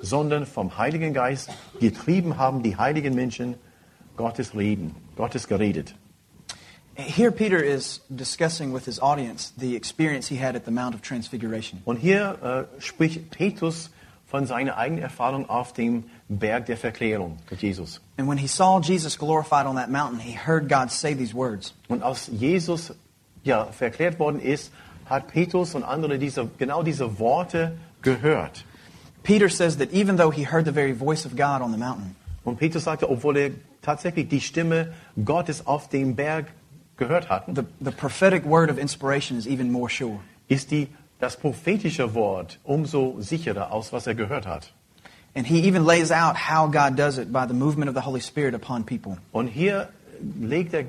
[0.00, 3.56] sondern vom Heiligen Geist getrieben haben die heiligen Menschen
[4.16, 5.94] Gottes Reden, Gottes geredet.
[6.96, 11.02] Here, Peter is discussing with his audience the experience he had at the Mount of
[11.02, 11.82] Transfiguration.
[11.84, 13.90] Und hier äh, spricht Petrus
[14.26, 18.00] von seiner eigenen Erfahrung auf dem Berg der Verklärung mit Jesus.
[18.16, 21.74] And when he saw Jesus glorified on that mountain, he heard God say these words
[21.88, 22.94] Und als Jesus
[23.42, 24.72] ja, verklärt worden ist,
[25.06, 28.64] hat Petrus und andere diese, genau diese Worte gehört.
[29.22, 32.14] Peter says that even though he heard the very voice of God on the mountain,
[32.44, 34.92] Und Petrus sagte, obwohl er tatsächlich die Stimme
[35.24, 36.46] Gottes auf dem Berg
[36.96, 40.20] gehört hat, the, the prophetic word of inspiration is even more sure.
[40.48, 40.88] ist die,
[41.20, 44.72] das prophetische Wort umso sicherer aus, was er gehört hat.
[45.34, 48.20] And he even lays out how God does it by the movement of the Holy
[48.20, 49.16] Spirit upon people.
[49.32, 49.88] Und hier
[50.38, 50.84] legt er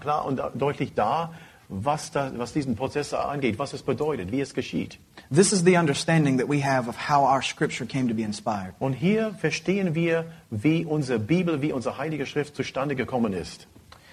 [0.00, 1.32] klar und deutlich dar,
[1.68, 4.98] was, da, was diesen Prozess angeht, was es bedeutet, wie es geschieht.
[5.30, 8.74] This is the understanding that we have of how our scripture came to be inspired.
[8.78, 13.66] Und hier verstehen wir, wie unsere Bibel, wie unsere Heilige Schrift zustande gekommen ist.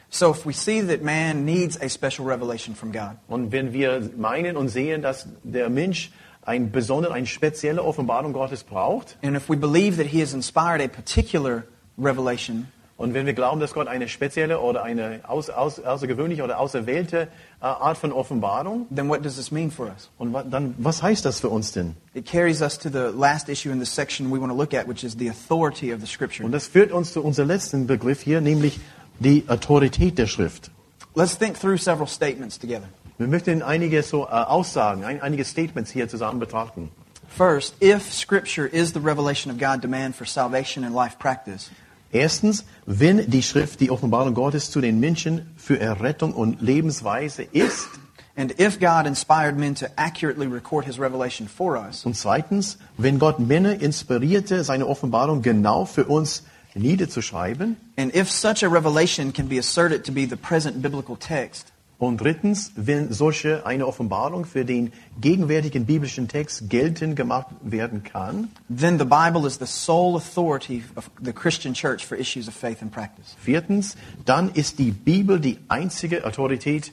[0.10, 4.12] So if we see that man needs a special revelation from God, Und wenn wir
[4.16, 6.12] meinen und sehen, dass der Mensch
[6.44, 10.82] ein besondere, eine spezielle Offenbarung Gottes braucht, and if we believe that he has inspired
[10.82, 11.63] a particular
[11.98, 12.68] revelation,
[13.04, 17.28] und wenn wir glauben, dass Gott eine spezielle oder eine aus, aus, außergewöhnliche oder auserwählte
[17.62, 20.10] äh, Art von Offenbarung, then what does this mean for us?
[20.18, 21.96] und wa- dann, was heißt das für uns denn?
[22.13, 24.88] It carries us to the last issue in this section we want to look at,
[24.88, 26.46] which is the authority of the scripture.
[26.46, 28.80] Und das führt uns zu unserem letzten Begriff hier, nämlich
[29.20, 30.72] die Autorität der Schrift.
[31.16, 32.88] Let's think through several statements together.
[33.20, 36.89] Wir möchten einige so äh, Aussagen, ein, einige Statements hier zusammen betrachten.
[37.28, 41.70] First, if scripture is the revelation of God demand for salvation and life practice,
[42.13, 47.88] Erstens, wenn die Schrift die Offenbarung Gottes zu den Menschen für Errettung und Lebensweise ist.
[48.36, 53.19] and if God inspired men to accurately record his revelation for us, Und zweitens, wenn
[53.19, 56.43] Gott Männer inspirierte, seine Offenbarung genau für uns
[56.76, 57.78] niederzuschreiben.
[57.97, 61.72] and if such a revelation can be asserted to be the present biblical text,
[62.04, 68.50] Und drittens, wenn solche eine Offenbarung für den gegenwärtigen biblischen Text geltend gemacht werden kann.
[68.68, 72.82] then the Bible is the sole authority of the Christian church for issues of faith
[72.82, 73.38] and practice.
[73.39, 76.92] Viertens, dann ist die Bibel die einzige Autorität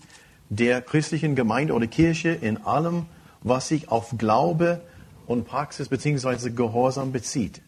[0.49, 3.07] der christlichen Gemeinde oder Kirche in allem,
[3.43, 4.81] was sich auf Glaube
[5.27, 6.51] und Praxis bzw.
[6.51, 7.63] Gehorsam bezieht.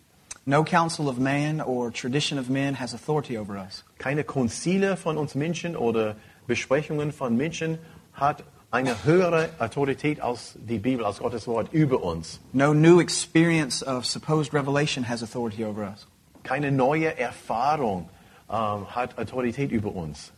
[0.45, 3.83] No counsel of man or tradition of men has authority over us.
[3.99, 6.15] Keine Konzile von uns Menschen oder
[6.47, 7.79] Besprechungen von Menschen
[8.13, 12.41] hat eine höhere Autorität als die Bibel, als Gottes Wort über uns.
[12.53, 16.07] No new experience of supposed revelation has authority over us.
[16.43, 18.09] Keine neue Erfahrung
[18.51, 20.33] ähm, hat Autorität über uns.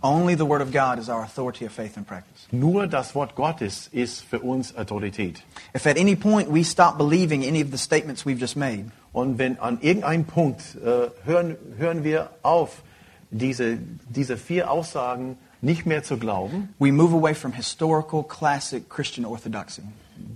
[0.00, 2.46] Only the Word of God is our authority of faith and practice.
[2.52, 5.42] Nur das Wort Gottes ist für uns Autorität.
[5.74, 9.38] If at any point we stop believing any of the statements we've just made, Und
[9.38, 12.82] wenn an irgendeinem Punkt äh, hören, hören wir auf,
[13.30, 19.24] diese, diese vier Aussagen nicht mehr zu glauben, we move away from historical, classic Christian
[19.24, 19.82] orthodoxy.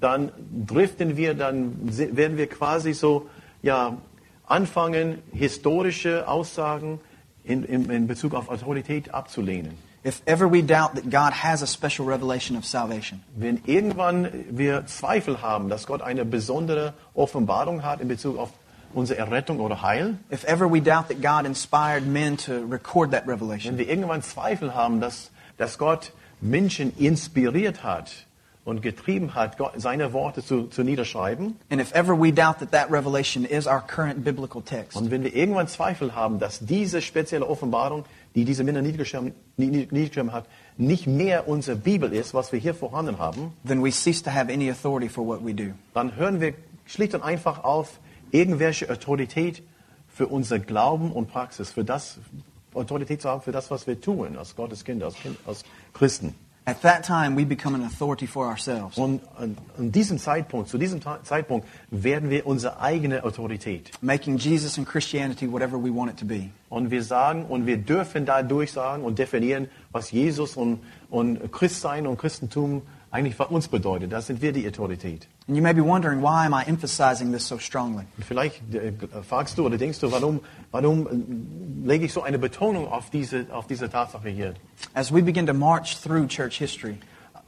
[0.00, 0.32] dann
[0.66, 1.74] driften wir, dann
[2.16, 3.28] werden wir quasi so
[3.62, 3.96] ja,
[4.46, 7.00] anfangen, historische Aussagen
[7.44, 9.72] in, in, in Bezug auf Autorität abzulehnen.
[10.04, 14.84] If ever we doubt that God has a special revelation of salvation, Wenn irgendwann wir
[14.86, 18.50] Zweifel haben, dass Gott eine besondere Offenbarung hat in Bezug auf
[18.94, 20.16] unsere Errettung oder Heil.
[20.32, 24.22] if ever we doubt that God inspired men to record that revelation, Wenn wir irgendwann
[24.22, 28.12] Zweifel haben, dass, dass Gott Menschen inspiriert hat
[28.64, 32.70] und getrieben hat, Gott, seine Worte zu, zu niederschreiben, and if ever we doubt that
[32.72, 37.02] that revelation is our current biblical text, und wenn wir irgendwann Zweifel haben, dass diese
[37.02, 40.46] spezielle Offenbarung, die diese Männer niedergeschrieben, niedergeschrieben hat,
[40.78, 44.50] nicht mehr unsere Bibel ist, was wir hier vorhanden haben, then we cease to have
[44.50, 45.72] any authority for what we do.
[45.92, 46.54] dann hören wir
[46.86, 47.98] schlicht und einfach auf,
[48.32, 49.62] irgendwelche Autorität
[50.08, 52.18] für unser Glauben und Praxis, für das,
[52.74, 56.34] Autorität zu haben für das, was wir tun, als Gottes Kinder, als, kind, als Christen.
[56.64, 58.96] At that time, we become an authority for ourselves.
[58.96, 63.90] Und an, an diesem Zeitpunkt, zu diesem Ta Zeitpunkt, werden wir unsere eigene Autorität.
[64.00, 66.50] making Jesus and Christianity whatever we want it to be.
[66.68, 70.78] Und wir sagen, und wir dürfen dadurch sagen und definieren, was Jesus und,
[71.10, 74.10] und Christsein und Christentum eigentlich für uns bedeutet.
[74.10, 75.28] Das sind wir die Autorität.
[75.46, 78.04] And you may be wondering, why am I emphasizing this so strongly?
[78.16, 78.92] Und vielleicht äh,
[79.28, 83.46] fragst du oder denkst du, warum, warum äh, lege ich so eine Betonung auf diese,
[83.52, 84.54] auf diese Tatsache hier?
[84.94, 86.96] As we begin to march through church history,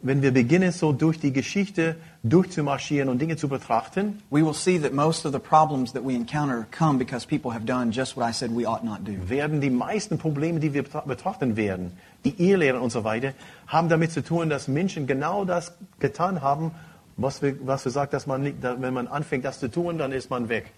[0.07, 4.79] Wenn wir beginnen, so durch die Geschichte durchzumarschieren und Dinge zu betrachten, we will see
[4.79, 8.29] that most of the problems that we encounter come because people have done just what
[8.29, 9.13] I said we ought not do.
[9.31, 11.93] werden die meisten Probleme, die wir betra- betrachten werden,
[12.27, 13.33] die Irrlehren und so weiter,
[13.67, 16.73] haben damit zu tun, dass Menschen genau das getan haben,
[17.17, 20.13] was wir, was wir sagen, dass man nicht, wenn man anfängt, das zu tun, dann
[20.13, 20.73] ist man weg.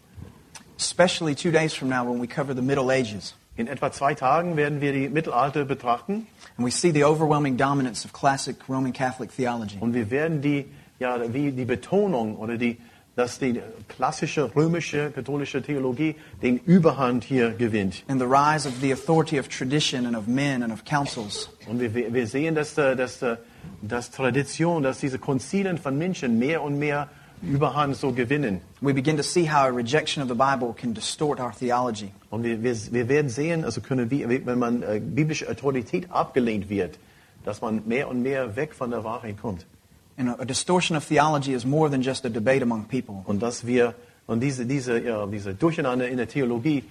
[0.79, 4.57] Especially two days from now when we cover the Middle Ages In etwa zwei Tagen
[4.57, 6.27] werden wir die Mittelalter betrachten
[6.59, 9.79] and we see the overwhelming dominance of classic Roman Catholic theology.
[9.81, 10.67] und wir werden die,
[10.99, 12.79] ja, wie die Betonung oder die,
[13.17, 18.05] dass die klassische römische katholische Theologie den Überhand hier gewinnt.
[18.09, 21.49] And the rise of the authority of tradition and of men and of councils.
[21.67, 23.37] Und wir, wir sehen, dass, äh, dass, äh,
[23.81, 27.09] dass Tradition, dass diese Konzilien von Menschen mehr und mehr
[27.43, 28.61] Überhand so gewinnen.
[28.81, 32.11] We begin to see how a rejection of the Bible can distort our theology.
[32.31, 36.69] Und wir, wir, wir werden sehen, also können wir, wenn man äh, biblische Autorität abgelehnt
[36.69, 36.99] wird,
[37.45, 39.67] dass man mehr und mehr weg von der Wahrheit kommt.
[40.19, 43.23] And a, a distortion of theology is more than just a debate among people.
[43.27, 43.95] Und dass wir,
[44.27, 46.85] und diese, diese, ja, diese Durcheinander in der Theologie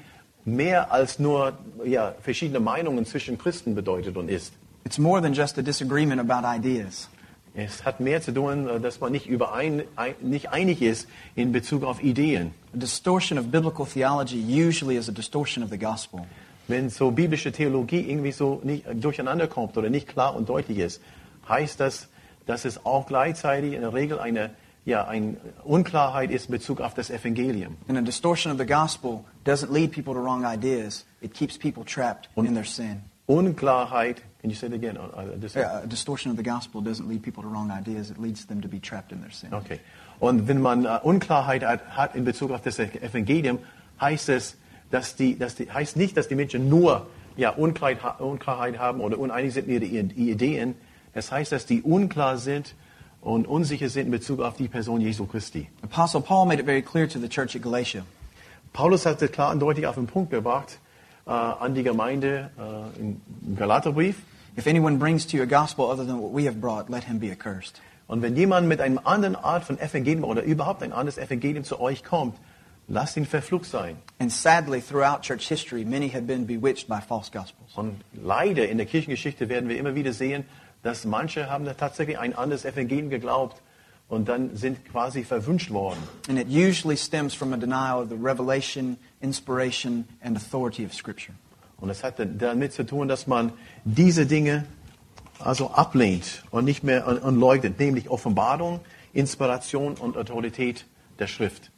[0.46, 4.54] mehr als nur ja, verschiedene Meinungen zwischen Christen bedeutet und ist.
[4.86, 7.10] It's more than just a disagreement about ideas.
[7.56, 11.52] Es hat mehr zu tun, äh, dass man nicht, überein, ein, nicht einig ist in
[11.52, 12.54] Bezug auf Ideen.
[12.74, 16.26] A distortion of biblical theology usually is a distortion of the gospel.
[16.68, 20.80] Wenn so biblische Theologie irgendwie so nicht äh, durcheinander kommt oder nicht klar und deutlich
[20.80, 21.02] ist,
[21.48, 22.10] heißt das,
[22.46, 24.52] dass es auch gleichzeitig in der Regel eine,
[24.86, 27.78] ja, eine Unklarheit ist in Bezug auf das Evangelium.
[27.88, 31.06] And a distortion of the gospel doesn't lead people to wrong ideas.
[31.22, 33.02] It keeps people trapped in their sin.
[33.28, 34.98] Unklarheit, can you say it again?
[34.98, 38.12] Uh, uh, Yeah, a distortion of the gospel doesn't lead people to wrong ideas.
[38.12, 39.52] It leads them to be trapped in their sin.
[39.52, 39.80] Okay.
[40.20, 43.60] Und wenn man äh, Unklarheit hat, in Bezug auf das Evangelium,
[44.00, 44.58] heißt es,
[44.92, 49.18] dass die, dass die, heißt nicht, dass die Menschen nur ja, Unklarheit, Unklarheit haben oder
[49.18, 50.76] uneinig sind in ihren Ideen.
[51.16, 52.76] Es heißt, dass die unklar sind
[53.22, 55.70] und unsicher sind in Bezug auf die Person Jesu Christi.
[55.82, 58.06] Apostle Paul made it very clear to the church at Galatia.
[58.74, 60.78] Paulus hat es klar und deutlich auf den Punkt gebracht
[61.26, 63.22] äh, an die Gemeinde äh, im
[63.56, 64.18] Galaterbrief.
[64.58, 67.18] If anyone brings to you a gospel other than what we have brought, let him
[67.20, 67.80] be accursed.
[68.08, 71.80] Und wenn jemand mit einem anderen Art von Evangelium oder überhaupt ein anderes Evangelium zu
[71.80, 72.38] euch kommt,
[72.90, 73.96] lasst ihn verflucht sein.
[74.20, 77.72] And sadly, throughout church history, many have been bewitched by false gospels.
[77.76, 80.44] Und leider in der Kirchengeschichte werden wir immer wieder sehen,
[80.86, 83.60] dass manche haben tatsächlich ein anderes Evangelium geglaubt
[84.08, 85.98] und dann sind quasi verwünscht worden.
[86.30, 91.34] And it usually stems from a denial of the revelation, inspiration, and authority of Scripture.
[91.78, 93.52] Und das hat damit zu tun, dass man
[93.84, 94.66] diese Dinge
[95.40, 98.80] also ablehnt und nicht mehr und, und leugnet, nämlich Offenbarung,
[99.12, 100.86] Inspiration und Autorität
[101.18, 101.72] der Schrift.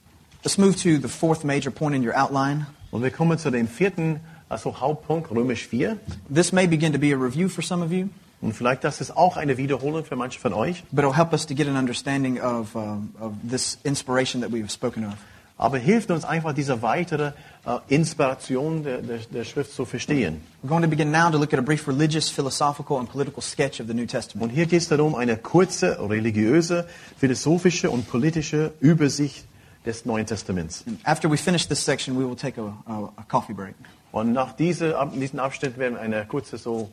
[0.43, 2.67] Let's move to the fourth major point in your outline.
[2.91, 5.98] Und wir kommen zu dem vierten, also Hauptpunkt, Römisch 4.
[6.34, 8.10] This may begin to be a review for some of you,
[8.41, 10.84] Und vielleicht das ist auch eine Wiederholung für manche von euch.
[10.91, 15.06] but it'll help us to get an understanding of, of this inspiration that we've spoken
[15.06, 15.13] of.
[15.60, 17.31] Aber hilft uns einfach diese weitere
[17.65, 20.42] äh, Inspiration der, der, der Schrift zu verstehen.
[20.63, 23.81] We're going to begin now to look at a brief religious, philosophical, and political sketch
[23.81, 24.44] of the New Testament.
[24.44, 26.85] Und hier geht es darum, eine kurze religiöse,
[27.17, 29.48] philosophische und politische Übersicht
[29.83, 30.83] des Neuen Testaments.
[30.85, 33.73] And after we finish this section, we will take a, a, a coffee break.
[34.12, 34.94] Und nach diesem
[35.40, 36.92] Abschnitt werden wir eine kurze so,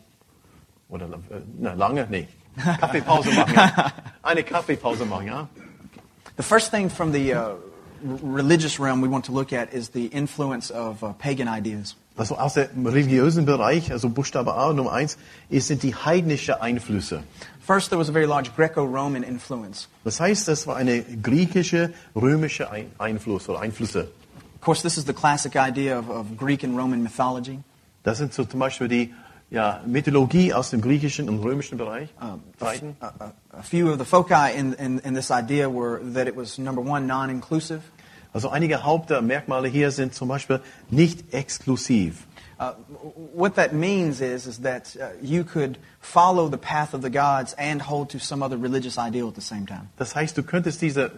[0.88, 2.28] oder äh, na, lange, nee,
[2.80, 3.54] Kaffeepause machen.
[3.54, 3.92] Ja.
[4.22, 5.48] Eine Kaffeepause machen, ja.
[6.36, 7.54] The first thing from the uh,
[8.22, 11.96] religious realm we want to look at is the influence of uh, pagan ideas.
[12.16, 15.18] Also aus dem religiösen Bereich, also Buchstabe A Nummer eins,
[15.48, 17.24] ist, sind die heidnische Einflüsse.
[17.60, 19.88] First, there was a very large Greco-Roman influence.
[20.04, 24.08] Das heißt, das war eine griechische, römische Ein Einfluss oder Einflüsse.
[24.56, 27.58] Of course, this is the classic idea of, of Greek and Roman mythology.
[28.04, 29.14] Das sind so zum Beispiel die
[29.54, 32.08] ja, Mythologie aus dem griechischen und römischen Bereich.
[32.58, 32.96] Zeiten.
[33.00, 36.36] A, a, a few of the foci in, in, in this idea were that it
[36.36, 37.80] was, number one, non inclusive.
[38.32, 42.26] Also einige Hauptmerkmale hier sind zum Beispiel nicht exklusiv.
[42.58, 42.72] Uh,
[43.32, 47.52] what that means is, is that uh, you could follow the path of the gods
[47.54, 49.88] and hold to some other religious ideal at the same time.
[49.98, 51.10] Das heißt, du könntest diese äh,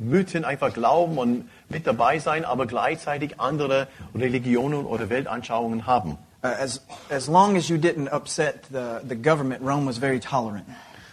[0.00, 6.18] Mythen einfach glauben und mit dabei sein, aber gleichzeitig andere Religionen oder Weltanschauungen haben.
[6.42, 6.80] Uh, as,
[7.10, 10.64] as long as you didn't upset the, the government, Rome was very tolerant.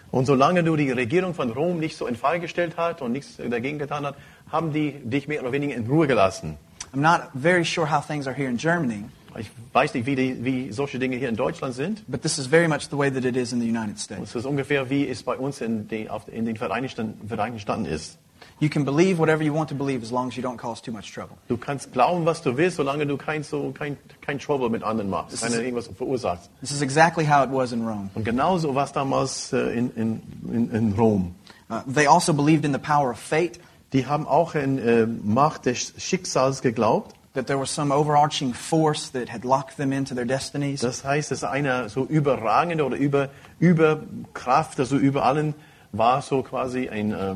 [0.10, 3.36] Und solange du die Regierung von Rom nicht so in Frage gestellt hat und nichts
[3.38, 4.16] dagegen getan hat,
[4.50, 6.58] haben die dich mehr oder weniger in Ruhe gelassen.
[6.94, 9.04] I'm not very sure how things are here in Germany,
[9.38, 12.04] Ich weiß nicht, wie, die, wie solche Dinge hier in Deutschland sind.
[12.08, 14.30] but this is very much the way that it is in the United States.
[14.30, 17.86] Es ist ungefähr wie es bei uns in den, auf, in den Vereinigten, Vereinigten Staaten
[17.86, 18.18] ist.
[18.60, 20.92] You can believe whatever you want to believe as long as you don't cause too
[20.92, 21.38] much trouble.
[21.48, 25.10] Du kannst glauben, was du willst, solange du kein, so, kein, kein Trouble mit anderen
[25.10, 26.50] machst, Das keine irgendwas verursachst.
[26.62, 28.10] This is exactly how it was in Rome.
[28.16, 30.22] Und genauso war es damals äh, in, in,
[30.52, 31.36] in, in Rom.
[31.70, 33.60] Uh, they also believed in the power of fate,
[33.94, 37.14] Die haben auch in äh, Macht des Schicksals geglaubt.
[37.36, 40.82] that there was some overarching force that had locked them into their destinies.
[40.82, 43.30] Das heißt, dass eine so überragende oder über,
[43.60, 45.54] Überkraft, also über allen
[45.92, 47.36] war so quasi ein äh,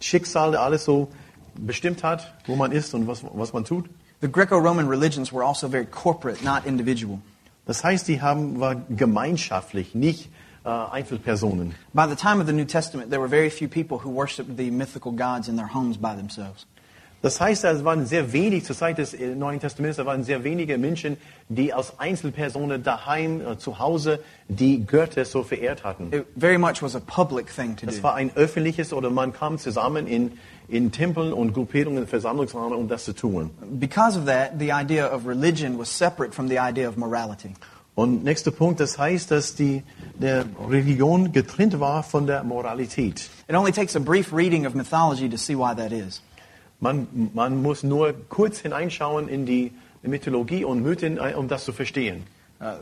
[0.00, 1.08] Schicksal, der alles so
[1.54, 3.86] bestimmt hat, wo man ist und was, was man tut.
[4.20, 7.20] The Greco-Roman religions were also very corporate, not individual.
[7.66, 10.30] Das heißt, die haben, war gemeinschaftlich, nicht
[10.64, 11.74] äh, Einzelpersonen.
[11.92, 14.70] By the time of the New Testament, there were very few people who worshiped the
[14.70, 16.66] mythical gods in their homes by themselves.
[17.20, 20.44] Das heißt, es waren sehr wenig, zur Zeit des äh, Neuen Testaments, da waren sehr
[20.44, 21.16] wenige Menschen,
[21.48, 26.12] die als Einzelpersonen daheim, äh, zu Hause, die Götter so verehrt hatten.
[26.12, 28.02] It very much was a public thing to Das do.
[28.04, 30.38] war ein öffentliches oder man kam zusammen in,
[30.68, 33.50] in Tempeln und Gruppierungen, Versammlungsräume, um das zu tun.
[33.80, 37.50] Because of that, the idea of religion was separate from the idea of morality.
[37.96, 39.82] Und nächster Punkt, das heißt, dass die
[40.14, 43.28] der Religion getrennt war von der Moralität.
[43.48, 46.22] It only takes a brief reading of mythology to see why that is.
[46.80, 49.72] Man, man muss nur kurz hineinschauen in die
[50.02, 52.24] Mythologie und Mythen, äh, um das zu verstehen.
[52.60, 52.74] Uh,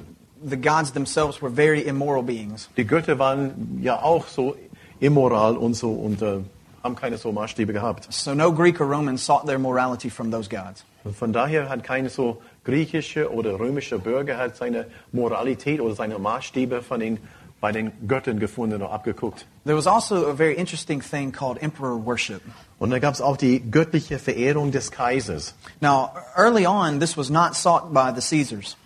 [0.43, 2.69] the gods themselves were very immoral beings.
[2.77, 4.57] Die Götter waren ja auch so
[5.01, 6.39] immoral und so und äh,
[6.83, 8.07] haben keine so Maßstäbe gehabt.
[8.11, 10.85] So no Greek or Roman sought their morality from those gods.
[11.05, 16.19] Und von daher hat kein so griechischer oder römischer Bürger hat seine Moralität oder seine
[16.19, 17.19] Maßstäbe von den,
[17.61, 19.47] bei den Göttern gefunden oder abgeguckt.
[19.65, 22.43] There was also a very interesting thing called emperor worship.
[22.79, 25.55] Und da gab es auch die göttliche Verehrung des Kaisers.
[25.81, 28.77] Now, early on, this was not sought by the Caesars.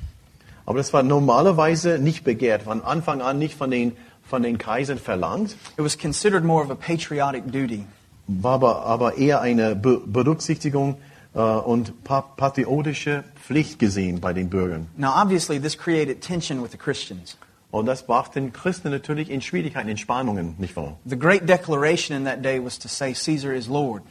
[0.67, 4.99] Aber das war normalerweise nicht begehrt, von Anfang an nicht von den, von den Kaisern
[4.99, 7.85] verlangt, It was considered more of a patriotic duty.
[8.29, 10.99] war aber, aber eher eine Be Berücksichtigung
[11.35, 14.87] äh, und pa patriotische Pflicht gesehen bei den Bürgern.
[14.97, 17.37] Now, obviously, this created tension with the Christians.
[17.71, 20.97] Und das brachte den Christen natürlich in Schwierigkeiten, in Spannungen, nicht wahr?
[21.05, 24.03] The great declaration in that day was to say, Caesar is Lord.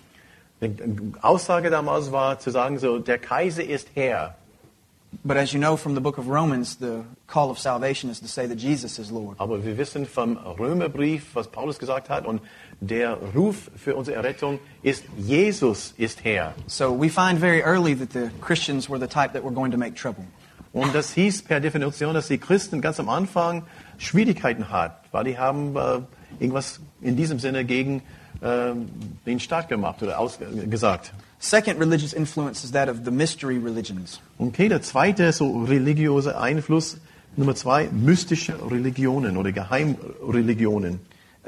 [0.62, 0.72] Die
[1.22, 4.36] Aussage damals war zu sagen, so, der Kaiser ist Herr.
[5.24, 8.28] But as you know from the book of Romans, the call of salvation is to
[8.28, 9.40] say that Jesus is Lord.
[9.40, 12.42] Aber wir wissen vom Römerbrief, was Paulus gesagt hat, und
[12.80, 16.54] der Ruf für unsere Errettung ist, Jesus ist Herr.
[16.68, 19.78] So we find very early that the Christians were the type that were going to
[19.78, 20.26] make trouble.
[20.72, 23.64] Und das hieß per Definition, dass die Christen ganz am Anfang
[23.98, 26.00] Schwierigkeiten hat, weil die haben äh,
[26.40, 28.04] irgendwas in diesem Sinne gegen
[28.42, 28.72] äh,
[29.26, 31.14] den Staat gemacht oder ausgesagt.
[31.40, 34.20] Second religious influence is that of the mystery religions.
[34.38, 36.98] Okay, der zweite so religiöse Einfluss,
[37.36, 41.00] Nummer zwei, mystische Religionen oder Geheimreligionen.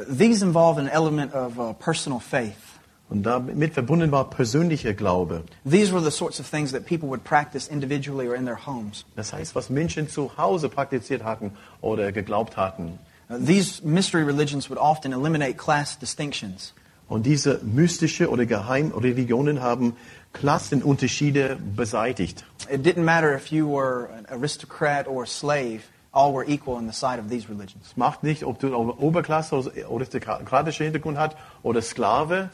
[0.08, 2.71] These involve an element of uh, personal faith.
[3.12, 5.44] Und damit verbunden war persönlicher Glaube.
[5.70, 9.04] These were the sorts of things that people would practice individually or in their homes.
[9.18, 11.52] Das heißt, was Menschen zu Hause praktiziert hatten
[11.82, 13.00] oder geglaubt hatten.
[13.28, 16.74] These mystery religions would often eliminate class distinctions.
[17.10, 19.98] Und diese mystische oder Geheimreligionen haben
[20.32, 22.46] Klassenunterschiede beseitigt.
[22.70, 25.82] It didn't matter if you were an aristocrat or a slave,
[26.14, 27.88] all were equal in the sight of these religions.
[27.88, 32.50] Es macht nicht, ob du Oberklasse oder aristokratischer Hintergrund hast oder Sklave.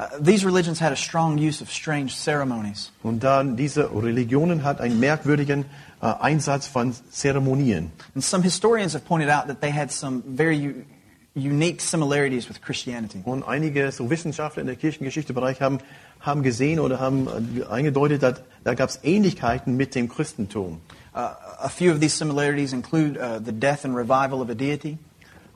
[0.00, 2.90] Uh, these religions had a strong use of strange ceremonies.
[3.02, 5.66] Und dann diese Religionen hat einen merkwürdigen
[6.00, 7.92] äh, Einsatz von Zeremonien.
[8.14, 10.86] And some historians have pointed out that they had some very
[11.34, 13.20] unique similarities with Christianity.
[13.26, 15.80] Und einige so Wissenschaftler in der Kirchengeschichtebereich haben,
[16.20, 17.28] haben gesehen oder haben
[17.60, 20.80] äh, eingedeutet, dass da gab es Ähnlichkeiten mit dem Christentum.
[21.12, 24.96] Uh, a few of these similarities include uh, the death and revival of a deity,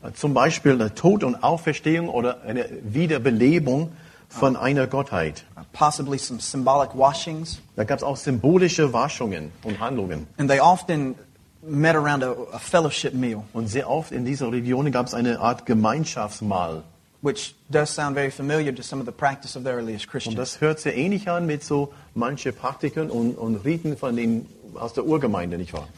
[0.05, 3.93] Äh, Zum Beispiel der Tod und Auferstehung oder eine Wiederbelebung
[4.39, 5.45] von einer Gottheit.
[5.57, 10.27] uh, possibly some symbolic washings, Da gab es auch symbolische Waschungen und Handlungen.
[10.39, 11.15] and they often
[11.63, 15.39] met around a, a fellowship meal, Und sehr oft in dieser Region gab es eine
[15.41, 16.83] Art Gemeinschaftsmahl.
[17.23, 20.37] which does sound very familiar to some of the practice of the earliest Und Christians.
[20.37, 24.93] das hört sehr ähnlich an mit so manche Praktiken und, und Riten von den, aus
[24.93, 25.89] der Urgemeinde, nicht wahr?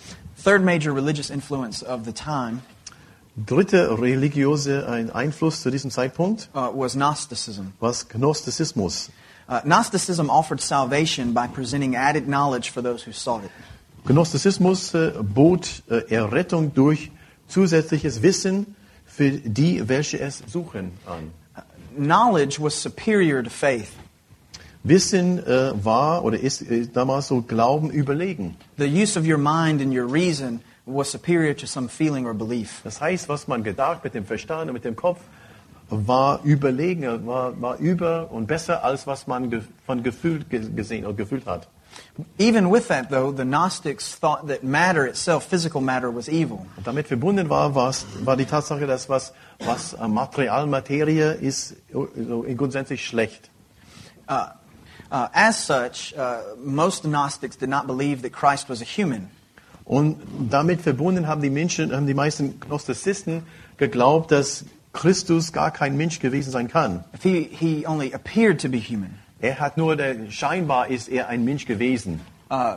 [0.44, 2.60] Third major religious influence of the time
[3.36, 7.72] Dritte religiöse ein Einfluss zu diesem Zeitpunkt uh, was Gnosticism.
[7.80, 9.10] war Gnostizismus.
[9.46, 13.50] Uh, Gnosticism offered salvation by presenting added knowledge for those who sought it.
[14.06, 17.10] Gnostizismus äh, bot äh, Errettung durch
[17.48, 18.74] zusätzliches Wissen
[19.04, 21.30] für die, welche es suchen, an.
[21.96, 23.88] Knowledge was superior to faith.
[24.82, 28.56] Wissen äh, war oder ist äh, damals so Glauben überlegen.
[28.78, 32.80] The use of your mind and your reason was superior to some feeling or belief.
[32.84, 35.20] Das heißt, was man gedacht mit dem Verstand und mit dem Kopf
[35.88, 41.04] war überlegen, war, war über und besser als was man ge von Gefühl ge gesehen
[41.04, 41.68] oder gefühlt hat.
[42.38, 46.66] Even with that, though, the Gnostics thought that matter itself, physical matter, was evil.
[46.76, 51.76] Und damit verbunden war, war's, war die Tatsache, dass was, was äh, Material, Materie ist,
[51.90, 53.50] so grundsätzlich schlecht.
[54.28, 54.48] Uh,
[55.10, 59.30] uh, as such, uh, most Gnostics did not believe that Christ was a human.
[59.86, 60.16] Und
[60.50, 63.44] damit verbunden haben die Menschen, haben die meisten Gnostizisten
[63.76, 67.04] geglaubt, dass Christus gar kein Mensch gewesen sein kann.
[67.22, 69.18] He, he only appeared to be human.
[69.40, 72.20] Er hat nur, der, scheinbar ist er ein Mensch gewesen.
[72.50, 72.76] Uh,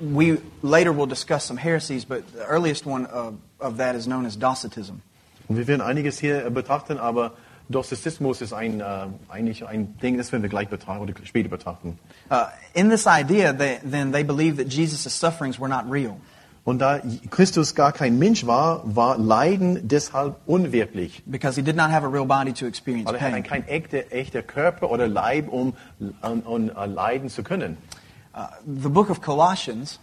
[0.00, 4.26] we later will discuss some heresies, but the earliest one of, of that is known
[4.26, 5.00] as Docetism.
[5.48, 7.32] Und wir werden einiges hier äh, betrachten, aber
[7.68, 11.98] Dostizismus ist ein, äh, eigentlich ein Ding, das werden wir gleich betrachten oder später betrachten.
[12.30, 16.16] Uh, in this idea, they, then they believed that Jesus' sufferings were not real.
[16.64, 17.00] Und da
[17.30, 21.22] Christus gar kein Mensch war, war Leiden deshalb unwirklich.
[21.26, 23.42] because he did not have a real body to experience Weil er pain.
[23.42, 25.74] kein echter, echter Körper oder Leib, um,
[26.22, 27.76] um, um äh, leiden zu können.
[28.34, 29.98] Uh, the book of Colossians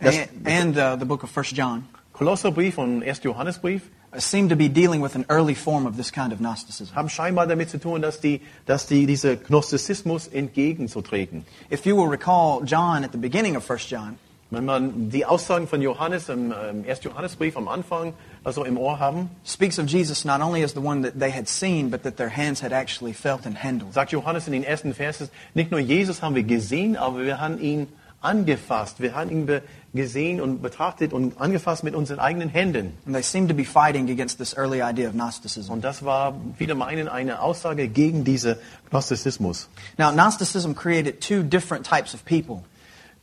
[0.00, 3.22] That's- and, and uh, the book of 1 John Kolosserbrief und 1.
[3.22, 6.92] Johannesbrief uh, seem to be dealing with an early form of this kind of Gnosticism.
[6.96, 11.44] haben scheinbar damit zu tun, dass die, dass die diese Gnostizismus entgegenzutreten.
[11.70, 14.18] If you will recall John at the beginning of 1 John,
[14.50, 17.04] Wenn man die Aussagen von Johannes im ähm, 1.
[17.04, 21.02] Johannesbrief am Anfang also im Ohr haben, speaks of Jesus not only as the one
[21.02, 23.92] that they had seen, but that their hands had actually felt and handled.
[23.92, 27.60] sagt Johannes in den ersten Versen, nicht nur Jesus haben wir gesehen, aber wir haben
[27.60, 27.88] ihn
[28.20, 29.00] angefasst.
[29.00, 29.60] Wir haben ihn
[29.94, 32.94] gesehen und betrachtet und angefasst mit unseren eigenen Händen.
[33.06, 35.72] And they seem to be fighting against this early idea of Gnosticism.
[35.72, 38.56] Und das war, viele meinen, eine Aussage gegen diesen
[38.90, 39.68] Gnostizismus.
[39.98, 42.64] Now, Gnosticism created two different types of people.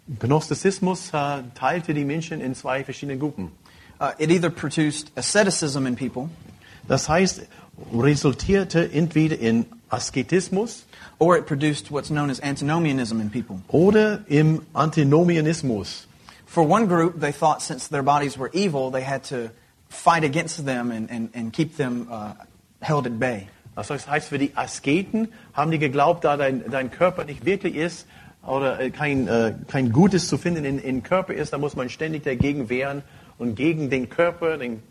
[0.07, 3.51] Gnostizismus äh, teilte die Menschen in zwei verschiedene Gruppen.
[3.99, 6.29] Uh, it either produced asceticism in people,
[6.87, 7.47] Das heißt,
[7.93, 10.85] resultierte entweder in Asketismus
[11.17, 13.61] or it produced what's known as antinomianism in people.
[13.69, 16.07] oder im Antinomianismus.
[16.45, 19.49] For one group, they thought since their bodies were evil, they had to
[19.89, 22.33] fight against them and, and, and keep them uh,
[22.81, 23.47] held at bay.
[23.75, 28.05] Das heißt, für die Asketen haben die geglaubt, da dein, dein Körper nicht wirklich ist
[28.47, 31.89] oder äh, kein, äh, kein Gutes zu finden in, in Körper ist, da muss man
[31.89, 33.03] ständig dagegen wehren
[33.37, 34.81] und gegen den Körper den,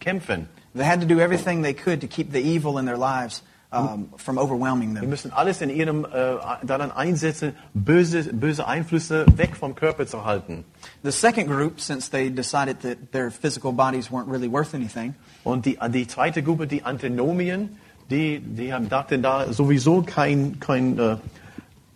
[0.00, 0.48] kämpfen.
[0.74, 3.42] They had to do everything they could to keep the evil in their lives
[3.72, 5.08] um, from overwhelming them.
[5.08, 10.64] müssen alles in ihrem äh, daran einsetzen, böse, böse Einflüsse weg vom Körper zu halten.
[11.02, 15.66] The second group, since they decided that their physical bodies weren't really worth anything, Und
[15.66, 17.76] die, die zweite Gruppe, die Antinomien,
[18.10, 21.16] die, die haben dachten, da sowieso kein, kein, äh,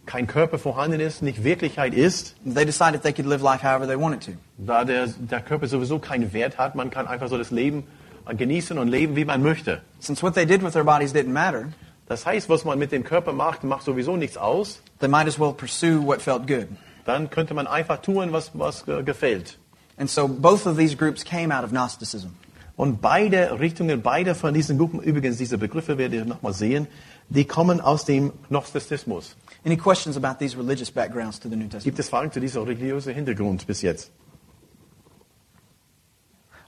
[0.06, 3.98] kein Körper vorhanden ist, nicht Wirklichkeit ist, they decided they could live life however they
[4.00, 4.32] wanted to.
[4.58, 7.84] da der, der Körper sowieso keinen Wert hat, man kann einfach so das Leben
[8.28, 9.82] genießen und leben, wie man möchte.
[10.00, 11.66] Since what they did with their bodies didn't matter,
[12.08, 14.80] Das heißt, was man mit dem Körper macht, macht sowieso nichts aus.
[15.00, 16.68] they might as well pursue what felt good.
[17.04, 19.58] Dann könnte man einfach tun, was, was gefällt.
[19.96, 22.28] And so both of these groups came out of Gnosticism.
[22.76, 26.86] Und beide Richtungen, beide von diesen Gruppen, übrigens diese Begriffe werdet ihr nochmal sehen,
[27.28, 29.34] die kommen aus dem Gnostizismus.
[29.66, 31.84] Any questions about these religious backgrounds to the New Testament?
[31.84, 34.12] Gibt es Fragen zu diesem religiösen Hintergrund bis jetzt?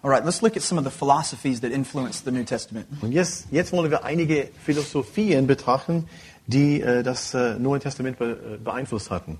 [0.02, 2.88] All right, let's look at some of the philosophies that influenced the New Testament.
[3.00, 6.08] Und jetzt, jetzt wollen wir einige Philosophien betrachten,
[6.48, 9.38] die äh, das äh, Neue Testament be, äh, beeinflusst hatten.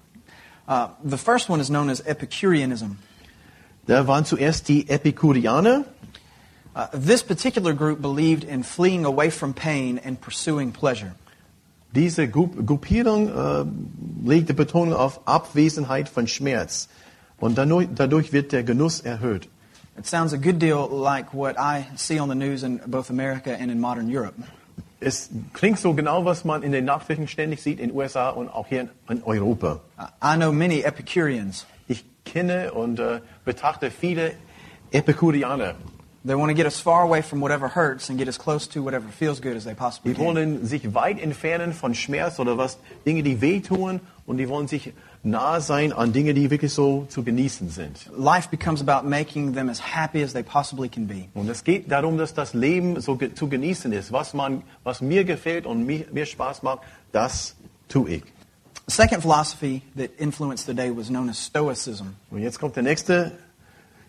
[0.69, 2.99] Uh, the first one is known as Epicureanism.
[3.87, 5.85] Da waren zuerst die Epikurianer.
[6.77, 11.17] Uh, this particular group believed in fleeing away from pain and pursuing pleasure.
[11.95, 13.65] Diese Gru Gruppierung äh,
[14.29, 16.89] legte Betonung auf Abwesenheit von Schmerz.
[17.39, 19.49] Und dadurch, dadurch wird der Genuss erhöht.
[19.97, 23.51] It sounds a good deal like what I see on the news in both America
[23.51, 24.35] and in modern Europe.
[25.01, 28.49] es klingt so genau, was man in den Nachrichten ständig sieht in den USA und
[28.49, 29.81] auch hier in Europa.
[30.23, 31.67] I know many Epicureans.
[31.87, 34.33] Ich kenne und äh, betrachte viele
[34.91, 35.75] Epikurianer.
[36.29, 38.85] They want to get as far away from whatever hurts and get as close to
[38.85, 40.27] whatever feels good as they possibly Die can.
[40.27, 42.77] wollen sich weit entfernen von Schmerz oder was,
[43.07, 47.25] Dinge, die wehtun und die wollen sich nah sein an Dinge, die wirklich so zu
[47.25, 48.11] genießen sind.
[48.15, 51.29] Life becomes about making them as happy as they possibly can be.
[51.33, 54.13] Und es geht darum, dass das Leben so ge zu genießen ist.
[54.13, 57.57] Was, man, was mir gefällt und mir, mir Spaß macht, das
[57.89, 58.23] tue ich.
[58.87, 62.09] The second philosophy that influenced the day was known as Stoicism.
[62.31, 63.33] Und jetzt kommt der nächste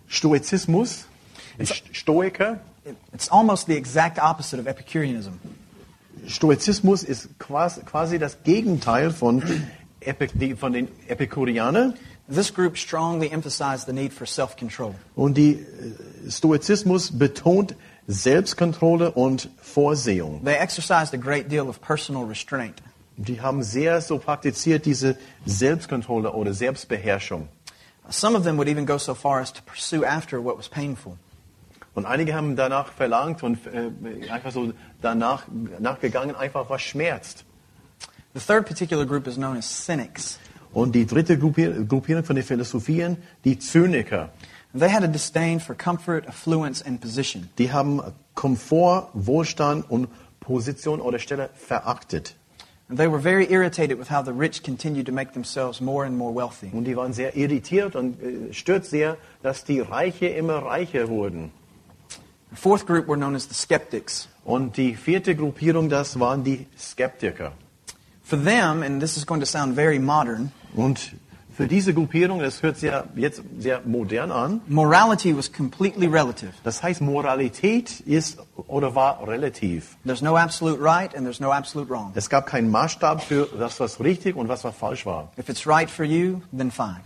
[0.07, 1.08] Stoizismus, die St-
[1.65, 2.59] Stoiker.
[2.85, 5.39] It- It's almost the exact opposite of Epicureanism.
[6.27, 9.41] Stoizismus ist quasi, quasi das Gegenteil von,
[10.01, 11.93] Epi die, von den Epikurianern.
[12.31, 14.93] This group strongly emphasized the need for self-control.
[15.15, 17.75] Und die äh, Stoizismus betont
[18.07, 20.43] Selbstkontrolle und Vorsehung.
[20.43, 22.81] They exercised a great deal of personal restraint.
[23.17, 27.47] Die haben sehr so praktiziert diese Selbstkontrolle oder Selbstbeherrschung.
[28.09, 31.17] Some of them would even go so far as to pursue after what was painful.
[31.99, 34.71] Und einige haben danach verlangt und äh, einfach so
[35.01, 35.43] danach
[35.79, 37.43] nachgegangen, einfach was schmerzt.
[38.33, 40.39] The third particular group is known as cynics.
[40.71, 44.29] Und die dritte Gruppier- Gruppierung von den Philosophien, die Zyniker.
[44.73, 47.49] They had a disdain for comfort, affluence, and position.
[47.57, 48.01] Die haben
[48.33, 50.07] Komfort, Wohlstand und
[50.39, 52.33] Position oder Stelle verachtet.
[52.87, 56.17] And they were very irritated with how the rich continued to make themselves more and
[56.17, 56.69] more wealthy.
[56.71, 61.51] Und die waren sehr irritiert und äh, stört sehr, dass die Reiche immer reicher wurden.
[62.51, 64.27] The fourth group were known as the skeptics.
[64.43, 67.51] Und die vierte Gruppierung, das waren die Skeptiker.
[68.23, 71.13] For them, and this is going to sound very modern, Und
[71.55, 76.53] für diese Gruppierung, das hört ja jetzt sehr modern an, morality was completely relative.
[76.63, 78.37] das heißt, Moralität ist
[78.67, 79.97] oder war relativ.
[80.05, 82.11] There's no absolute right and there's no absolute wrong.
[82.15, 85.31] Es gab keinen Maßstab für das, was richtig und was, was falsch war.
[85.37, 87.01] If it's right for you, then fine.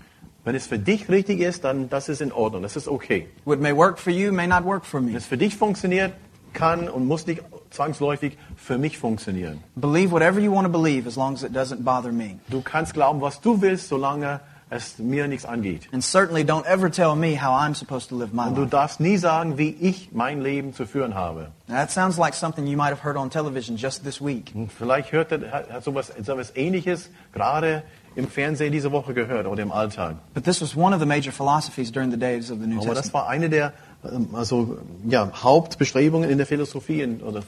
[0.45, 3.27] Wenn es für dich richtig ist, dann das ist in Ordnung, das ist okay.
[3.45, 5.17] What may work for you may not work for Wenn me.
[5.17, 6.11] es für dich funktioniert,
[6.53, 7.41] kann und muss nicht
[7.71, 9.63] zwangsläufig für mich funktionieren.
[9.75, 12.39] Believe whatever you want to believe as long as it doesn't bother me.
[12.49, 14.39] Du kannst glauben, was du willst, solange
[14.69, 15.87] es mir nichts angeht.
[15.91, 18.71] And certainly don't ever tell me how I'm supposed to live my Und du life.
[18.71, 21.51] darfst nie sagen, wie ich mein Leben zu führen habe.
[21.67, 24.51] Now, that sounds like something you might have heard on television just this week.
[24.53, 27.83] Und vielleicht hört er, hat sowas, sowas Ähnliches gerade
[28.15, 30.15] im Fernsehen diese Woche gehört oder im Alltag.
[30.33, 32.93] But this was one of the major philosophies during the days of the New Aber
[32.93, 37.43] das war eine der ähm, also, ja, Hauptbestrebungen in der Philosophie in, oder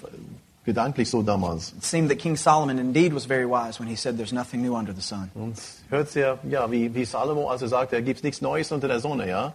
[0.64, 1.74] gedanklich so damals.
[1.74, 4.76] It seemed that King Solomon indeed was very wise when he said there's nothing new
[4.76, 5.30] under the sun.
[5.36, 8.88] Und es hört sehr, ja, wie, wie Salomo also sagt, da gibt nichts Neues unter
[8.88, 9.54] der Sonne, ja.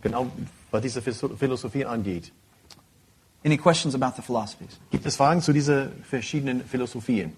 [0.00, 0.28] Genau,
[0.70, 2.32] was diese Philo- Philosophie angeht.
[3.44, 4.78] Any questions about the philosophies?
[4.90, 7.32] Gibt es Fragen zu diesen verschiedenen Philosophien?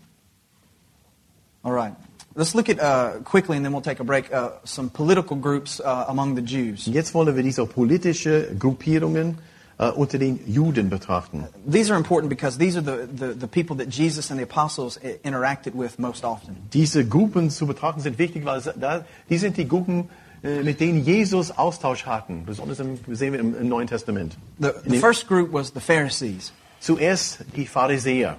[1.62, 1.94] All right.
[2.34, 4.32] Let's look at uh, quickly, and then we'll take a break.
[4.32, 6.86] Uh, some political groups uh, among the Jews.
[6.86, 9.38] Jetzt wollen wir diese politische Gruppierungen
[9.78, 11.48] äh, unter den Juden betrachten.
[11.66, 14.96] These are important because these are the, the, the people that Jesus and the apostles
[15.24, 16.56] interacted with most often.
[16.72, 20.08] Diese Gruppen zu betrachten sind wichtig, weil da, die sind die Gruppen,
[20.44, 22.44] äh, mit denen Jesus Austausch hatten.
[22.46, 24.36] Besonders im, sehen wir im, im Neuen Testament.
[24.60, 26.52] The, the first group was the Pharisees.
[26.78, 28.36] Zuerst die Pharisäer,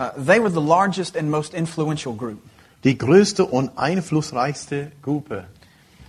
[0.00, 2.40] Uh, they were the largest and most influential group.
[2.84, 5.44] Die größte und einflussreichste Gruppe.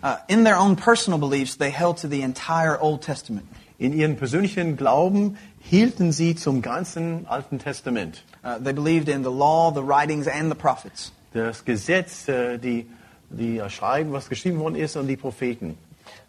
[0.03, 3.45] Uh, in their own personal beliefs, they held to the entire Old Testament.
[3.78, 8.24] In ihrem persönlichen Glauben hielten sie zum ganzen Alten Testament.
[8.43, 11.11] Uh, they believed in the law, the writings, and the prophets.
[11.34, 12.88] Das Gesetz, äh, die,
[13.30, 15.78] die Schreiben, was geschrieben worden ist, und die Propheten.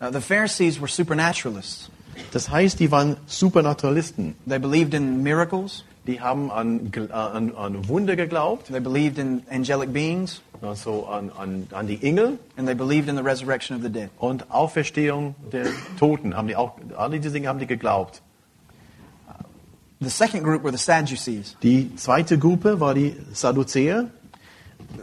[0.01, 1.91] Uh, the Pharisees were supernaturalists.
[2.33, 4.35] Das heißt, die waren Supernaturalisten.
[4.47, 5.85] They believed in miracles.
[6.07, 10.41] Die haben an, äh, an, an Wunder geglaubt, They believed in angelic beings.
[10.61, 14.11] also an, an, an die Engel And they believed in the resurrection of the dead.
[14.19, 15.67] und Auferstehung der
[15.99, 16.37] Toten.
[16.37, 18.21] Haben die auch, alle diese Dinge haben die geglaubt.
[20.01, 21.57] The second group were the Sadducees.
[21.63, 24.11] Die zweite Gruppe war die Sadduzäer.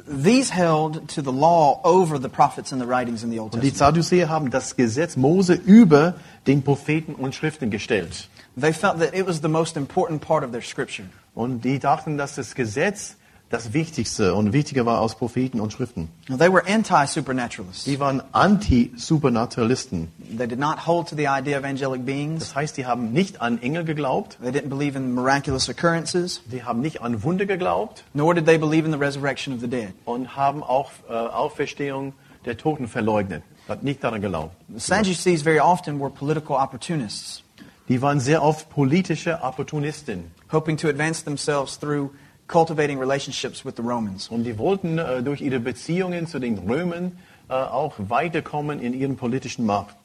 [0.06, 3.64] These held to the law over the prophets and the writings in the Old Und
[3.64, 3.96] die Testament.
[3.96, 6.16] Sadduzäer haben das Gesetz Mose über
[6.48, 8.28] den Propheten und Schriften gestellt.
[8.56, 11.08] They felt that it was the most important part of their scripture.
[11.36, 13.16] Und die dachten, dass das Gesetz
[13.50, 16.10] das Wichtigste und wichtiger war aus Propheten und Schriften.
[16.28, 17.86] They were anti-supernaturalists.
[17.86, 20.12] Die waren Anti-Supernaturalisten.
[20.38, 22.40] They did not hold to the idea of angelic beings.
[22.40, 26.64] Das heißt, die haben nicht an Engel geglaubt, They didn't believe in miraculous occurrences, die
[26.64, 29.94] haben nicht an Wunder geglaubt nor did they believe in the resurrection of the dead.
[30.06, 32.14] und haben auch äh, Auferstehung
[32.46, 33.44] der Toten verleugnet.
[33.68, 34.56] Hat nicht daran geglaubt.
[34.70, 37.44] The Sadducees very often were political opportunists.
[37.90, 40.32] Die waren sehr oft politische Opportunisten.
[40.52, 42.12] hoping to advance themselves through
[42.48, 44.30] cultivating relationships with the Romans.
[44.30, 47.12] Und die wollten äh, durch ihre Beziehungen zu den Römern
[47.50, 49.96] äh, auch weiterkommen in ihren politischen Macht.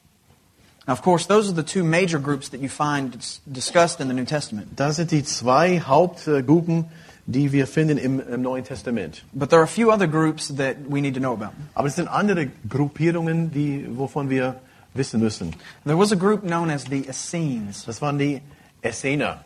[0.87, 4.09] Now, of course, those are the two major groups that you find dis- discussed in
[4.09, 4.67] the New Testament.
[4.77, 6.85] Das sind die zwei Hauptgruppen,
[7.27, 9.25] die wir finden im, im Neuen Testament.
[9.33, 11.53] But there are a few other groups that we need to know about.
[11.75, 14.57] Aber es sind andere Gruppierungen, die, wovon wir
[14.95, 15.55] wissen müssen.
[15.85, 17.85] There was a group known as the Essenes.
[17.85, 18.41] Das waren die
[18.83, 19.45] Essener.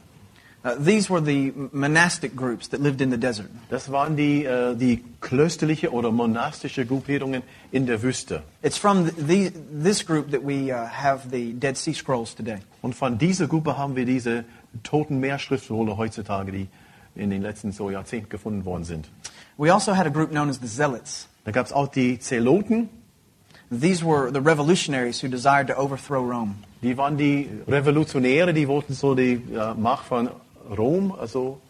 [0.65, 3.49] Uh, these were the monastic groups that lived in the desert.
[3.71, 8.43] Das waren die, äh, die klösterliche oder monastische Gruppierungen in der Wüste.
[8.61, 12.59] It's from the, the, this group that we uh, have the Dead Sea Scrolls today.
[12.83, 14.45] Und von dieser Gruppe haben wir diese
[14.83, 16.69] toten Meerschriftrolle heutzutage, die
[17.15, 19.09] in den letzten so Jahrzehnten gefunden worden sind.
[19.59, 21.29] We also had a group known as the Zealots.
[21.45, 22.89] Da gab es auch die Zeloten,
[23.71, 26.57] These were the revolutionaries who desired to overthrow Rome.
[26.83, 30.31] die waren die Revolutionäre, die wollten so die äh, Macht von
[30.77, 31.61] Rom, also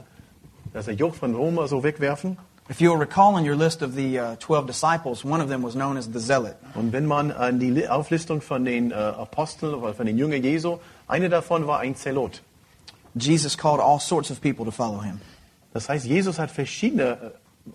[0.73, 2.37] das Joch von Rom also wegwerfen.
[2.71, 5.75] If you'll recall in your list of the uh, 12 disciples, one of them was
[5.75, 6.57] known as the Zealot.
[6.75, 10.79] Und wenn man an die Auflistung von den äh, Aposteln oder von den Jüngern Jesu,
[11.07, 12.43] eine davon war ein Zelot.
[13.15, 15.21] Jesus called all sorts of people to follow him.
[15.73, 17.17] Das heißt, Jesus hat verschiedene äh,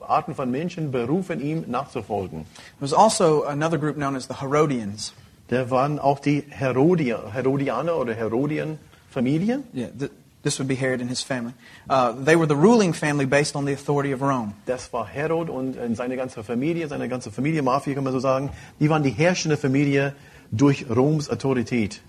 [0.01, 2.45] Arten von Menschen berufen, ihm nachzufolgen.
[2.79, 5.13] There was also another group known as the Herodians.
[5.49, 9.63] Da waren auch die Herodier, Herodianer oder Herodien-Familie.
[9.75, 11.53] Yeah, th- this would be Herod and his family.
[11.89, 14.53] Uh, they were the ruling family based on the authority of Rome.
[14.65, 18.19] Das war Herod und äh, seine ganze Familie, seine ganze Familie, Mafia kann man so
[18.19, 18.49] sagen.
[18.79, 20.15] Die waren die herrschende Familie
[20.51, 22.01] durch Roms Autorität.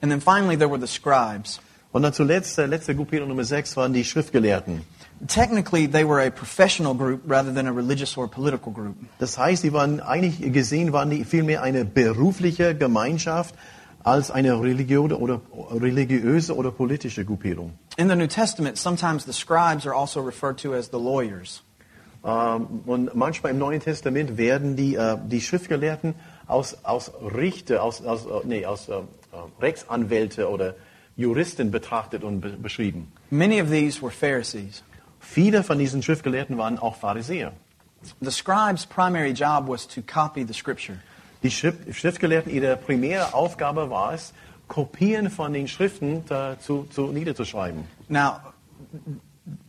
[0.00, 1.60] And then finally, there were the scribes.
[1.90, 4.82] Und dann zuletzt, äh, letzte Gruppierung Nummer 6 waren die Schriftgelehrten.
[5.26, 8.96] Technically, they were a professional group rather than a religious or political group.
[9.18, 13.54] Das heißt, die waren eigentlich gesehen, waren die vielmehr eine berufliche Gemeinschaft
[14.04, 15.40] als eine Religion oder
[15.72, 17.72] religiöse oder politische Gruppierung.
[17.96, 21.62] In the New Testament, sometimes the scribes are also referred to as the lawyers.
[22.24, 26.14] Ähm, Und manchmal im Neuen Testament werden die, äh, die Schriftgelehrten
[26.46, 28.94] aus, aus Richter, aus, aus, äh, nee, aus äh,
[29.60, 30.74] Rechtsanwälte oder
[31.16, 33.12] Juristen betrachtet und be beschrieben.
[33.30, 34.82] Many of these were Pharisees.
[35.30, 37.52] Viele von diesen Schriftgelehrten waren auch Pharisäer.
[38.20, 40.98] The scribe's primary job was to copy the scripture.
[41.42, 44.32] Die Schrift, Schriftgelehrten, ihre primäre Aufgabe war es,
[44.68, 47.84] Kopien von den Schriften äh, zu, zu niederzuschreiben.
[48.08, 48.40] Now,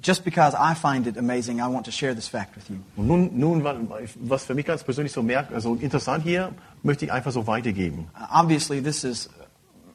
[0.02, 2.78] just because I find it amazing, I want to share this fact with you.
[2.96, 3.76] Und nun, nun wa-
[4.16, 6.52] was für mich ganz persönlich so merk, also interessant hier,
[6.84, 8.08] möchte ich einfach so weitergeben.
[8.34, 9.30] Obviously, this is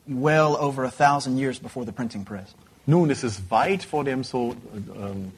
[0.06, 2.54] well over a thousand years before the printing press.
[2.86, 5.32] Nun, es ist weit vor dem so ähm,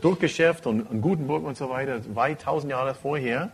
[0.00, 3.50] Druckgeschäft und, und Gutenberg und so weiter, weit tausend Jahre vorher.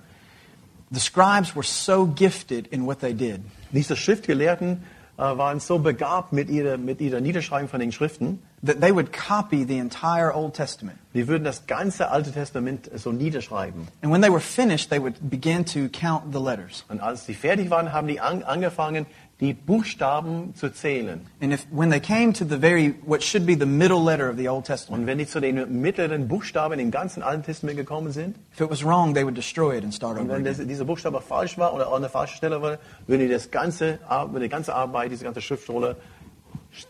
[0.90, 3.40] The scribes were so gifted in what they did
[3.72, 4.84] Diese Schriftgelehrten
[5.16, 9.12] äh, waren so begabt mit ihrer, mit ihrer Niederschreibung von den Schriften, that they would
[9.12, 10.98] copy the entire Old Testament.
[11.14, 13.88] die würden das ganze Alte Testament so niederschreiben.
[14.02, 16.84] And when they were finished, they would begin to count the letters.
[16.88, 19.06] Und als sie fertig waren, haben die an, angefangen,
[19.44, 21.20] die Buchstaben zu zählen.
[21.40, 24.36] And if when they came to the very what should be the middle letter of
[24.36, 28.10] the Old Testament, Und wenn die zu den mittleren Buchstaben im ganzen Alten Testament gekommen
[28.12, 30.56] sind, if it was wrong, they would destroy it and start und over wenn again.
[30.58, 33.98] das, dieser Buchstabe falsch war oder an der falschen Stelle war, würden die das ganze,
[34.08, 35.96] Ar- die ganze Arbeit, diese ganze Schriftrolle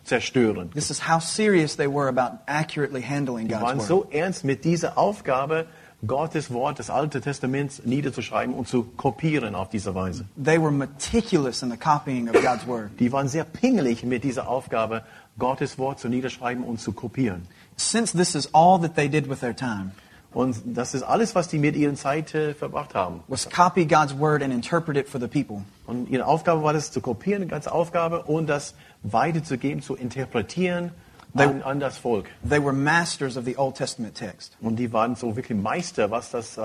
[0.04, 0.70] zerstören.
[0.72, 3.86] This is how serious they were about accurately handling Die waren word.
[3.86, 5.66] so ernst mit dieser Aufgabe,
[6.06, 10.24] Gottes Wort des Alten Testaments niederzuschreiben und zu kopieren auf diese Weise.
[10.42, 12.90] They were meticulous in the copying of God's word.
[12.98, 15.02] Die waren sehr pingelig mit dieser Aufgabe,
[15.38, 17.46] Gottes Wort zu niederschreiben und zu kopieren.
[17.76, 19.92] Since this is all that they did with their time,
[20.32, 23.20] Und das ist alles, was die mit ihren Zeit äh, verbracht haben.
[23.28, 25.62] was copy God's word and interpret it for the people.
[25.86, 28.74] Und ihre Aufgabe war das zu kopieren, die ganze Aufgabe, und das
[29.04, 30.90] weiterzugeben, zu interpretieren
[31.34, 32.26] an, an das Volk.
[32.48, 34.56] They were masters of the Old Testament text.
[34.60, 36.62] Und die waren so wirklich Meister, was das äh,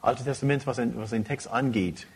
[0.00, 2.06] Alte Testament, was den, was den Text angeht.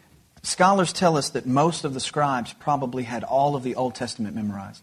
[0.42, 4.34] Scholars tell us that most of the scribes probably had all of the Old Testament
[4.34, 4.82] memorized.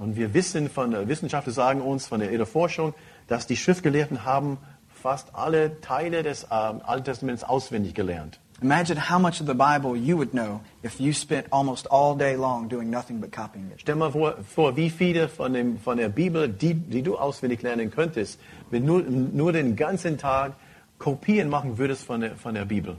[0.00, 2.94] Und wir wissen von der Wissenschaftler sagen uns von der ihrer Forschung,
[3.28, 8.38] dass die Schriftgelehrten haben fast alle Teile des ähm, Alten Testaments auswendig gelernt.
[8.62, 12.36] Imagine how much of the Bible you would know if you spent almost all day
[12.36, 13.80] long doing nothing but copying it.
[13.80, 17.62] Stell mal vor, vor wie viele von, dem, von der Bibel, die, die du auswendig
[17.62, 18.38] lernen könntest,
[18.70, 20.52] wenn du nur, nur den ganzen Tag
[20.98, 22.96] Kopien machen würdest von der, von der Bibel.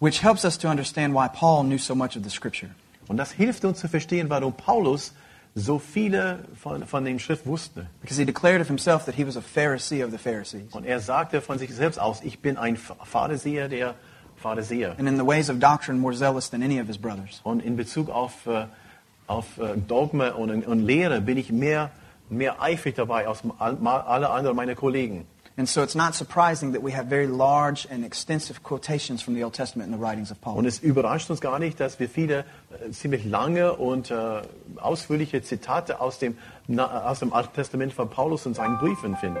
[0.00, 2.70] Which helps us to understand why Paul knew so much of the Scripture.
[3.06, 5.12] Und das hilft uns zu verstehen, warum Paulus
[5.54, 7.86] so viele von, von den Schrift wusste.
[8.00, 10.72] Because he declared of himself that he was a Pharisee of the Pharisees.
[10.72, 13.94] Und er sagte von sich selbst aus, ich bin ein Pharisäer der Pharisäer.
[14.98, 17.40] And in the ways of doctrine more zealous than any of his brothers.
[17.44, 18.66] Und in Bezug auf, äh,
[19.26, 21.90] auf äh, Dogma und, und Lehre bin ich mehr,
[22.28, 25.26] mehr eifrig dabei als alle anderen meiner Kollegen.
[25.56, 29.42] And so it's not surprising that we have very large and extensive quotations from the
[29.42, 30.56] Old Testament in the writings of Paul.
[30.56, 34.42] Und es überrascht uns gar nicht, dass wir viele äh, ziemlich lange und äh,
[34.76, 39.40] ausführliche Zitate aus dem, na, aus dem Alten Testament von Paulus und seinen Briefen finden.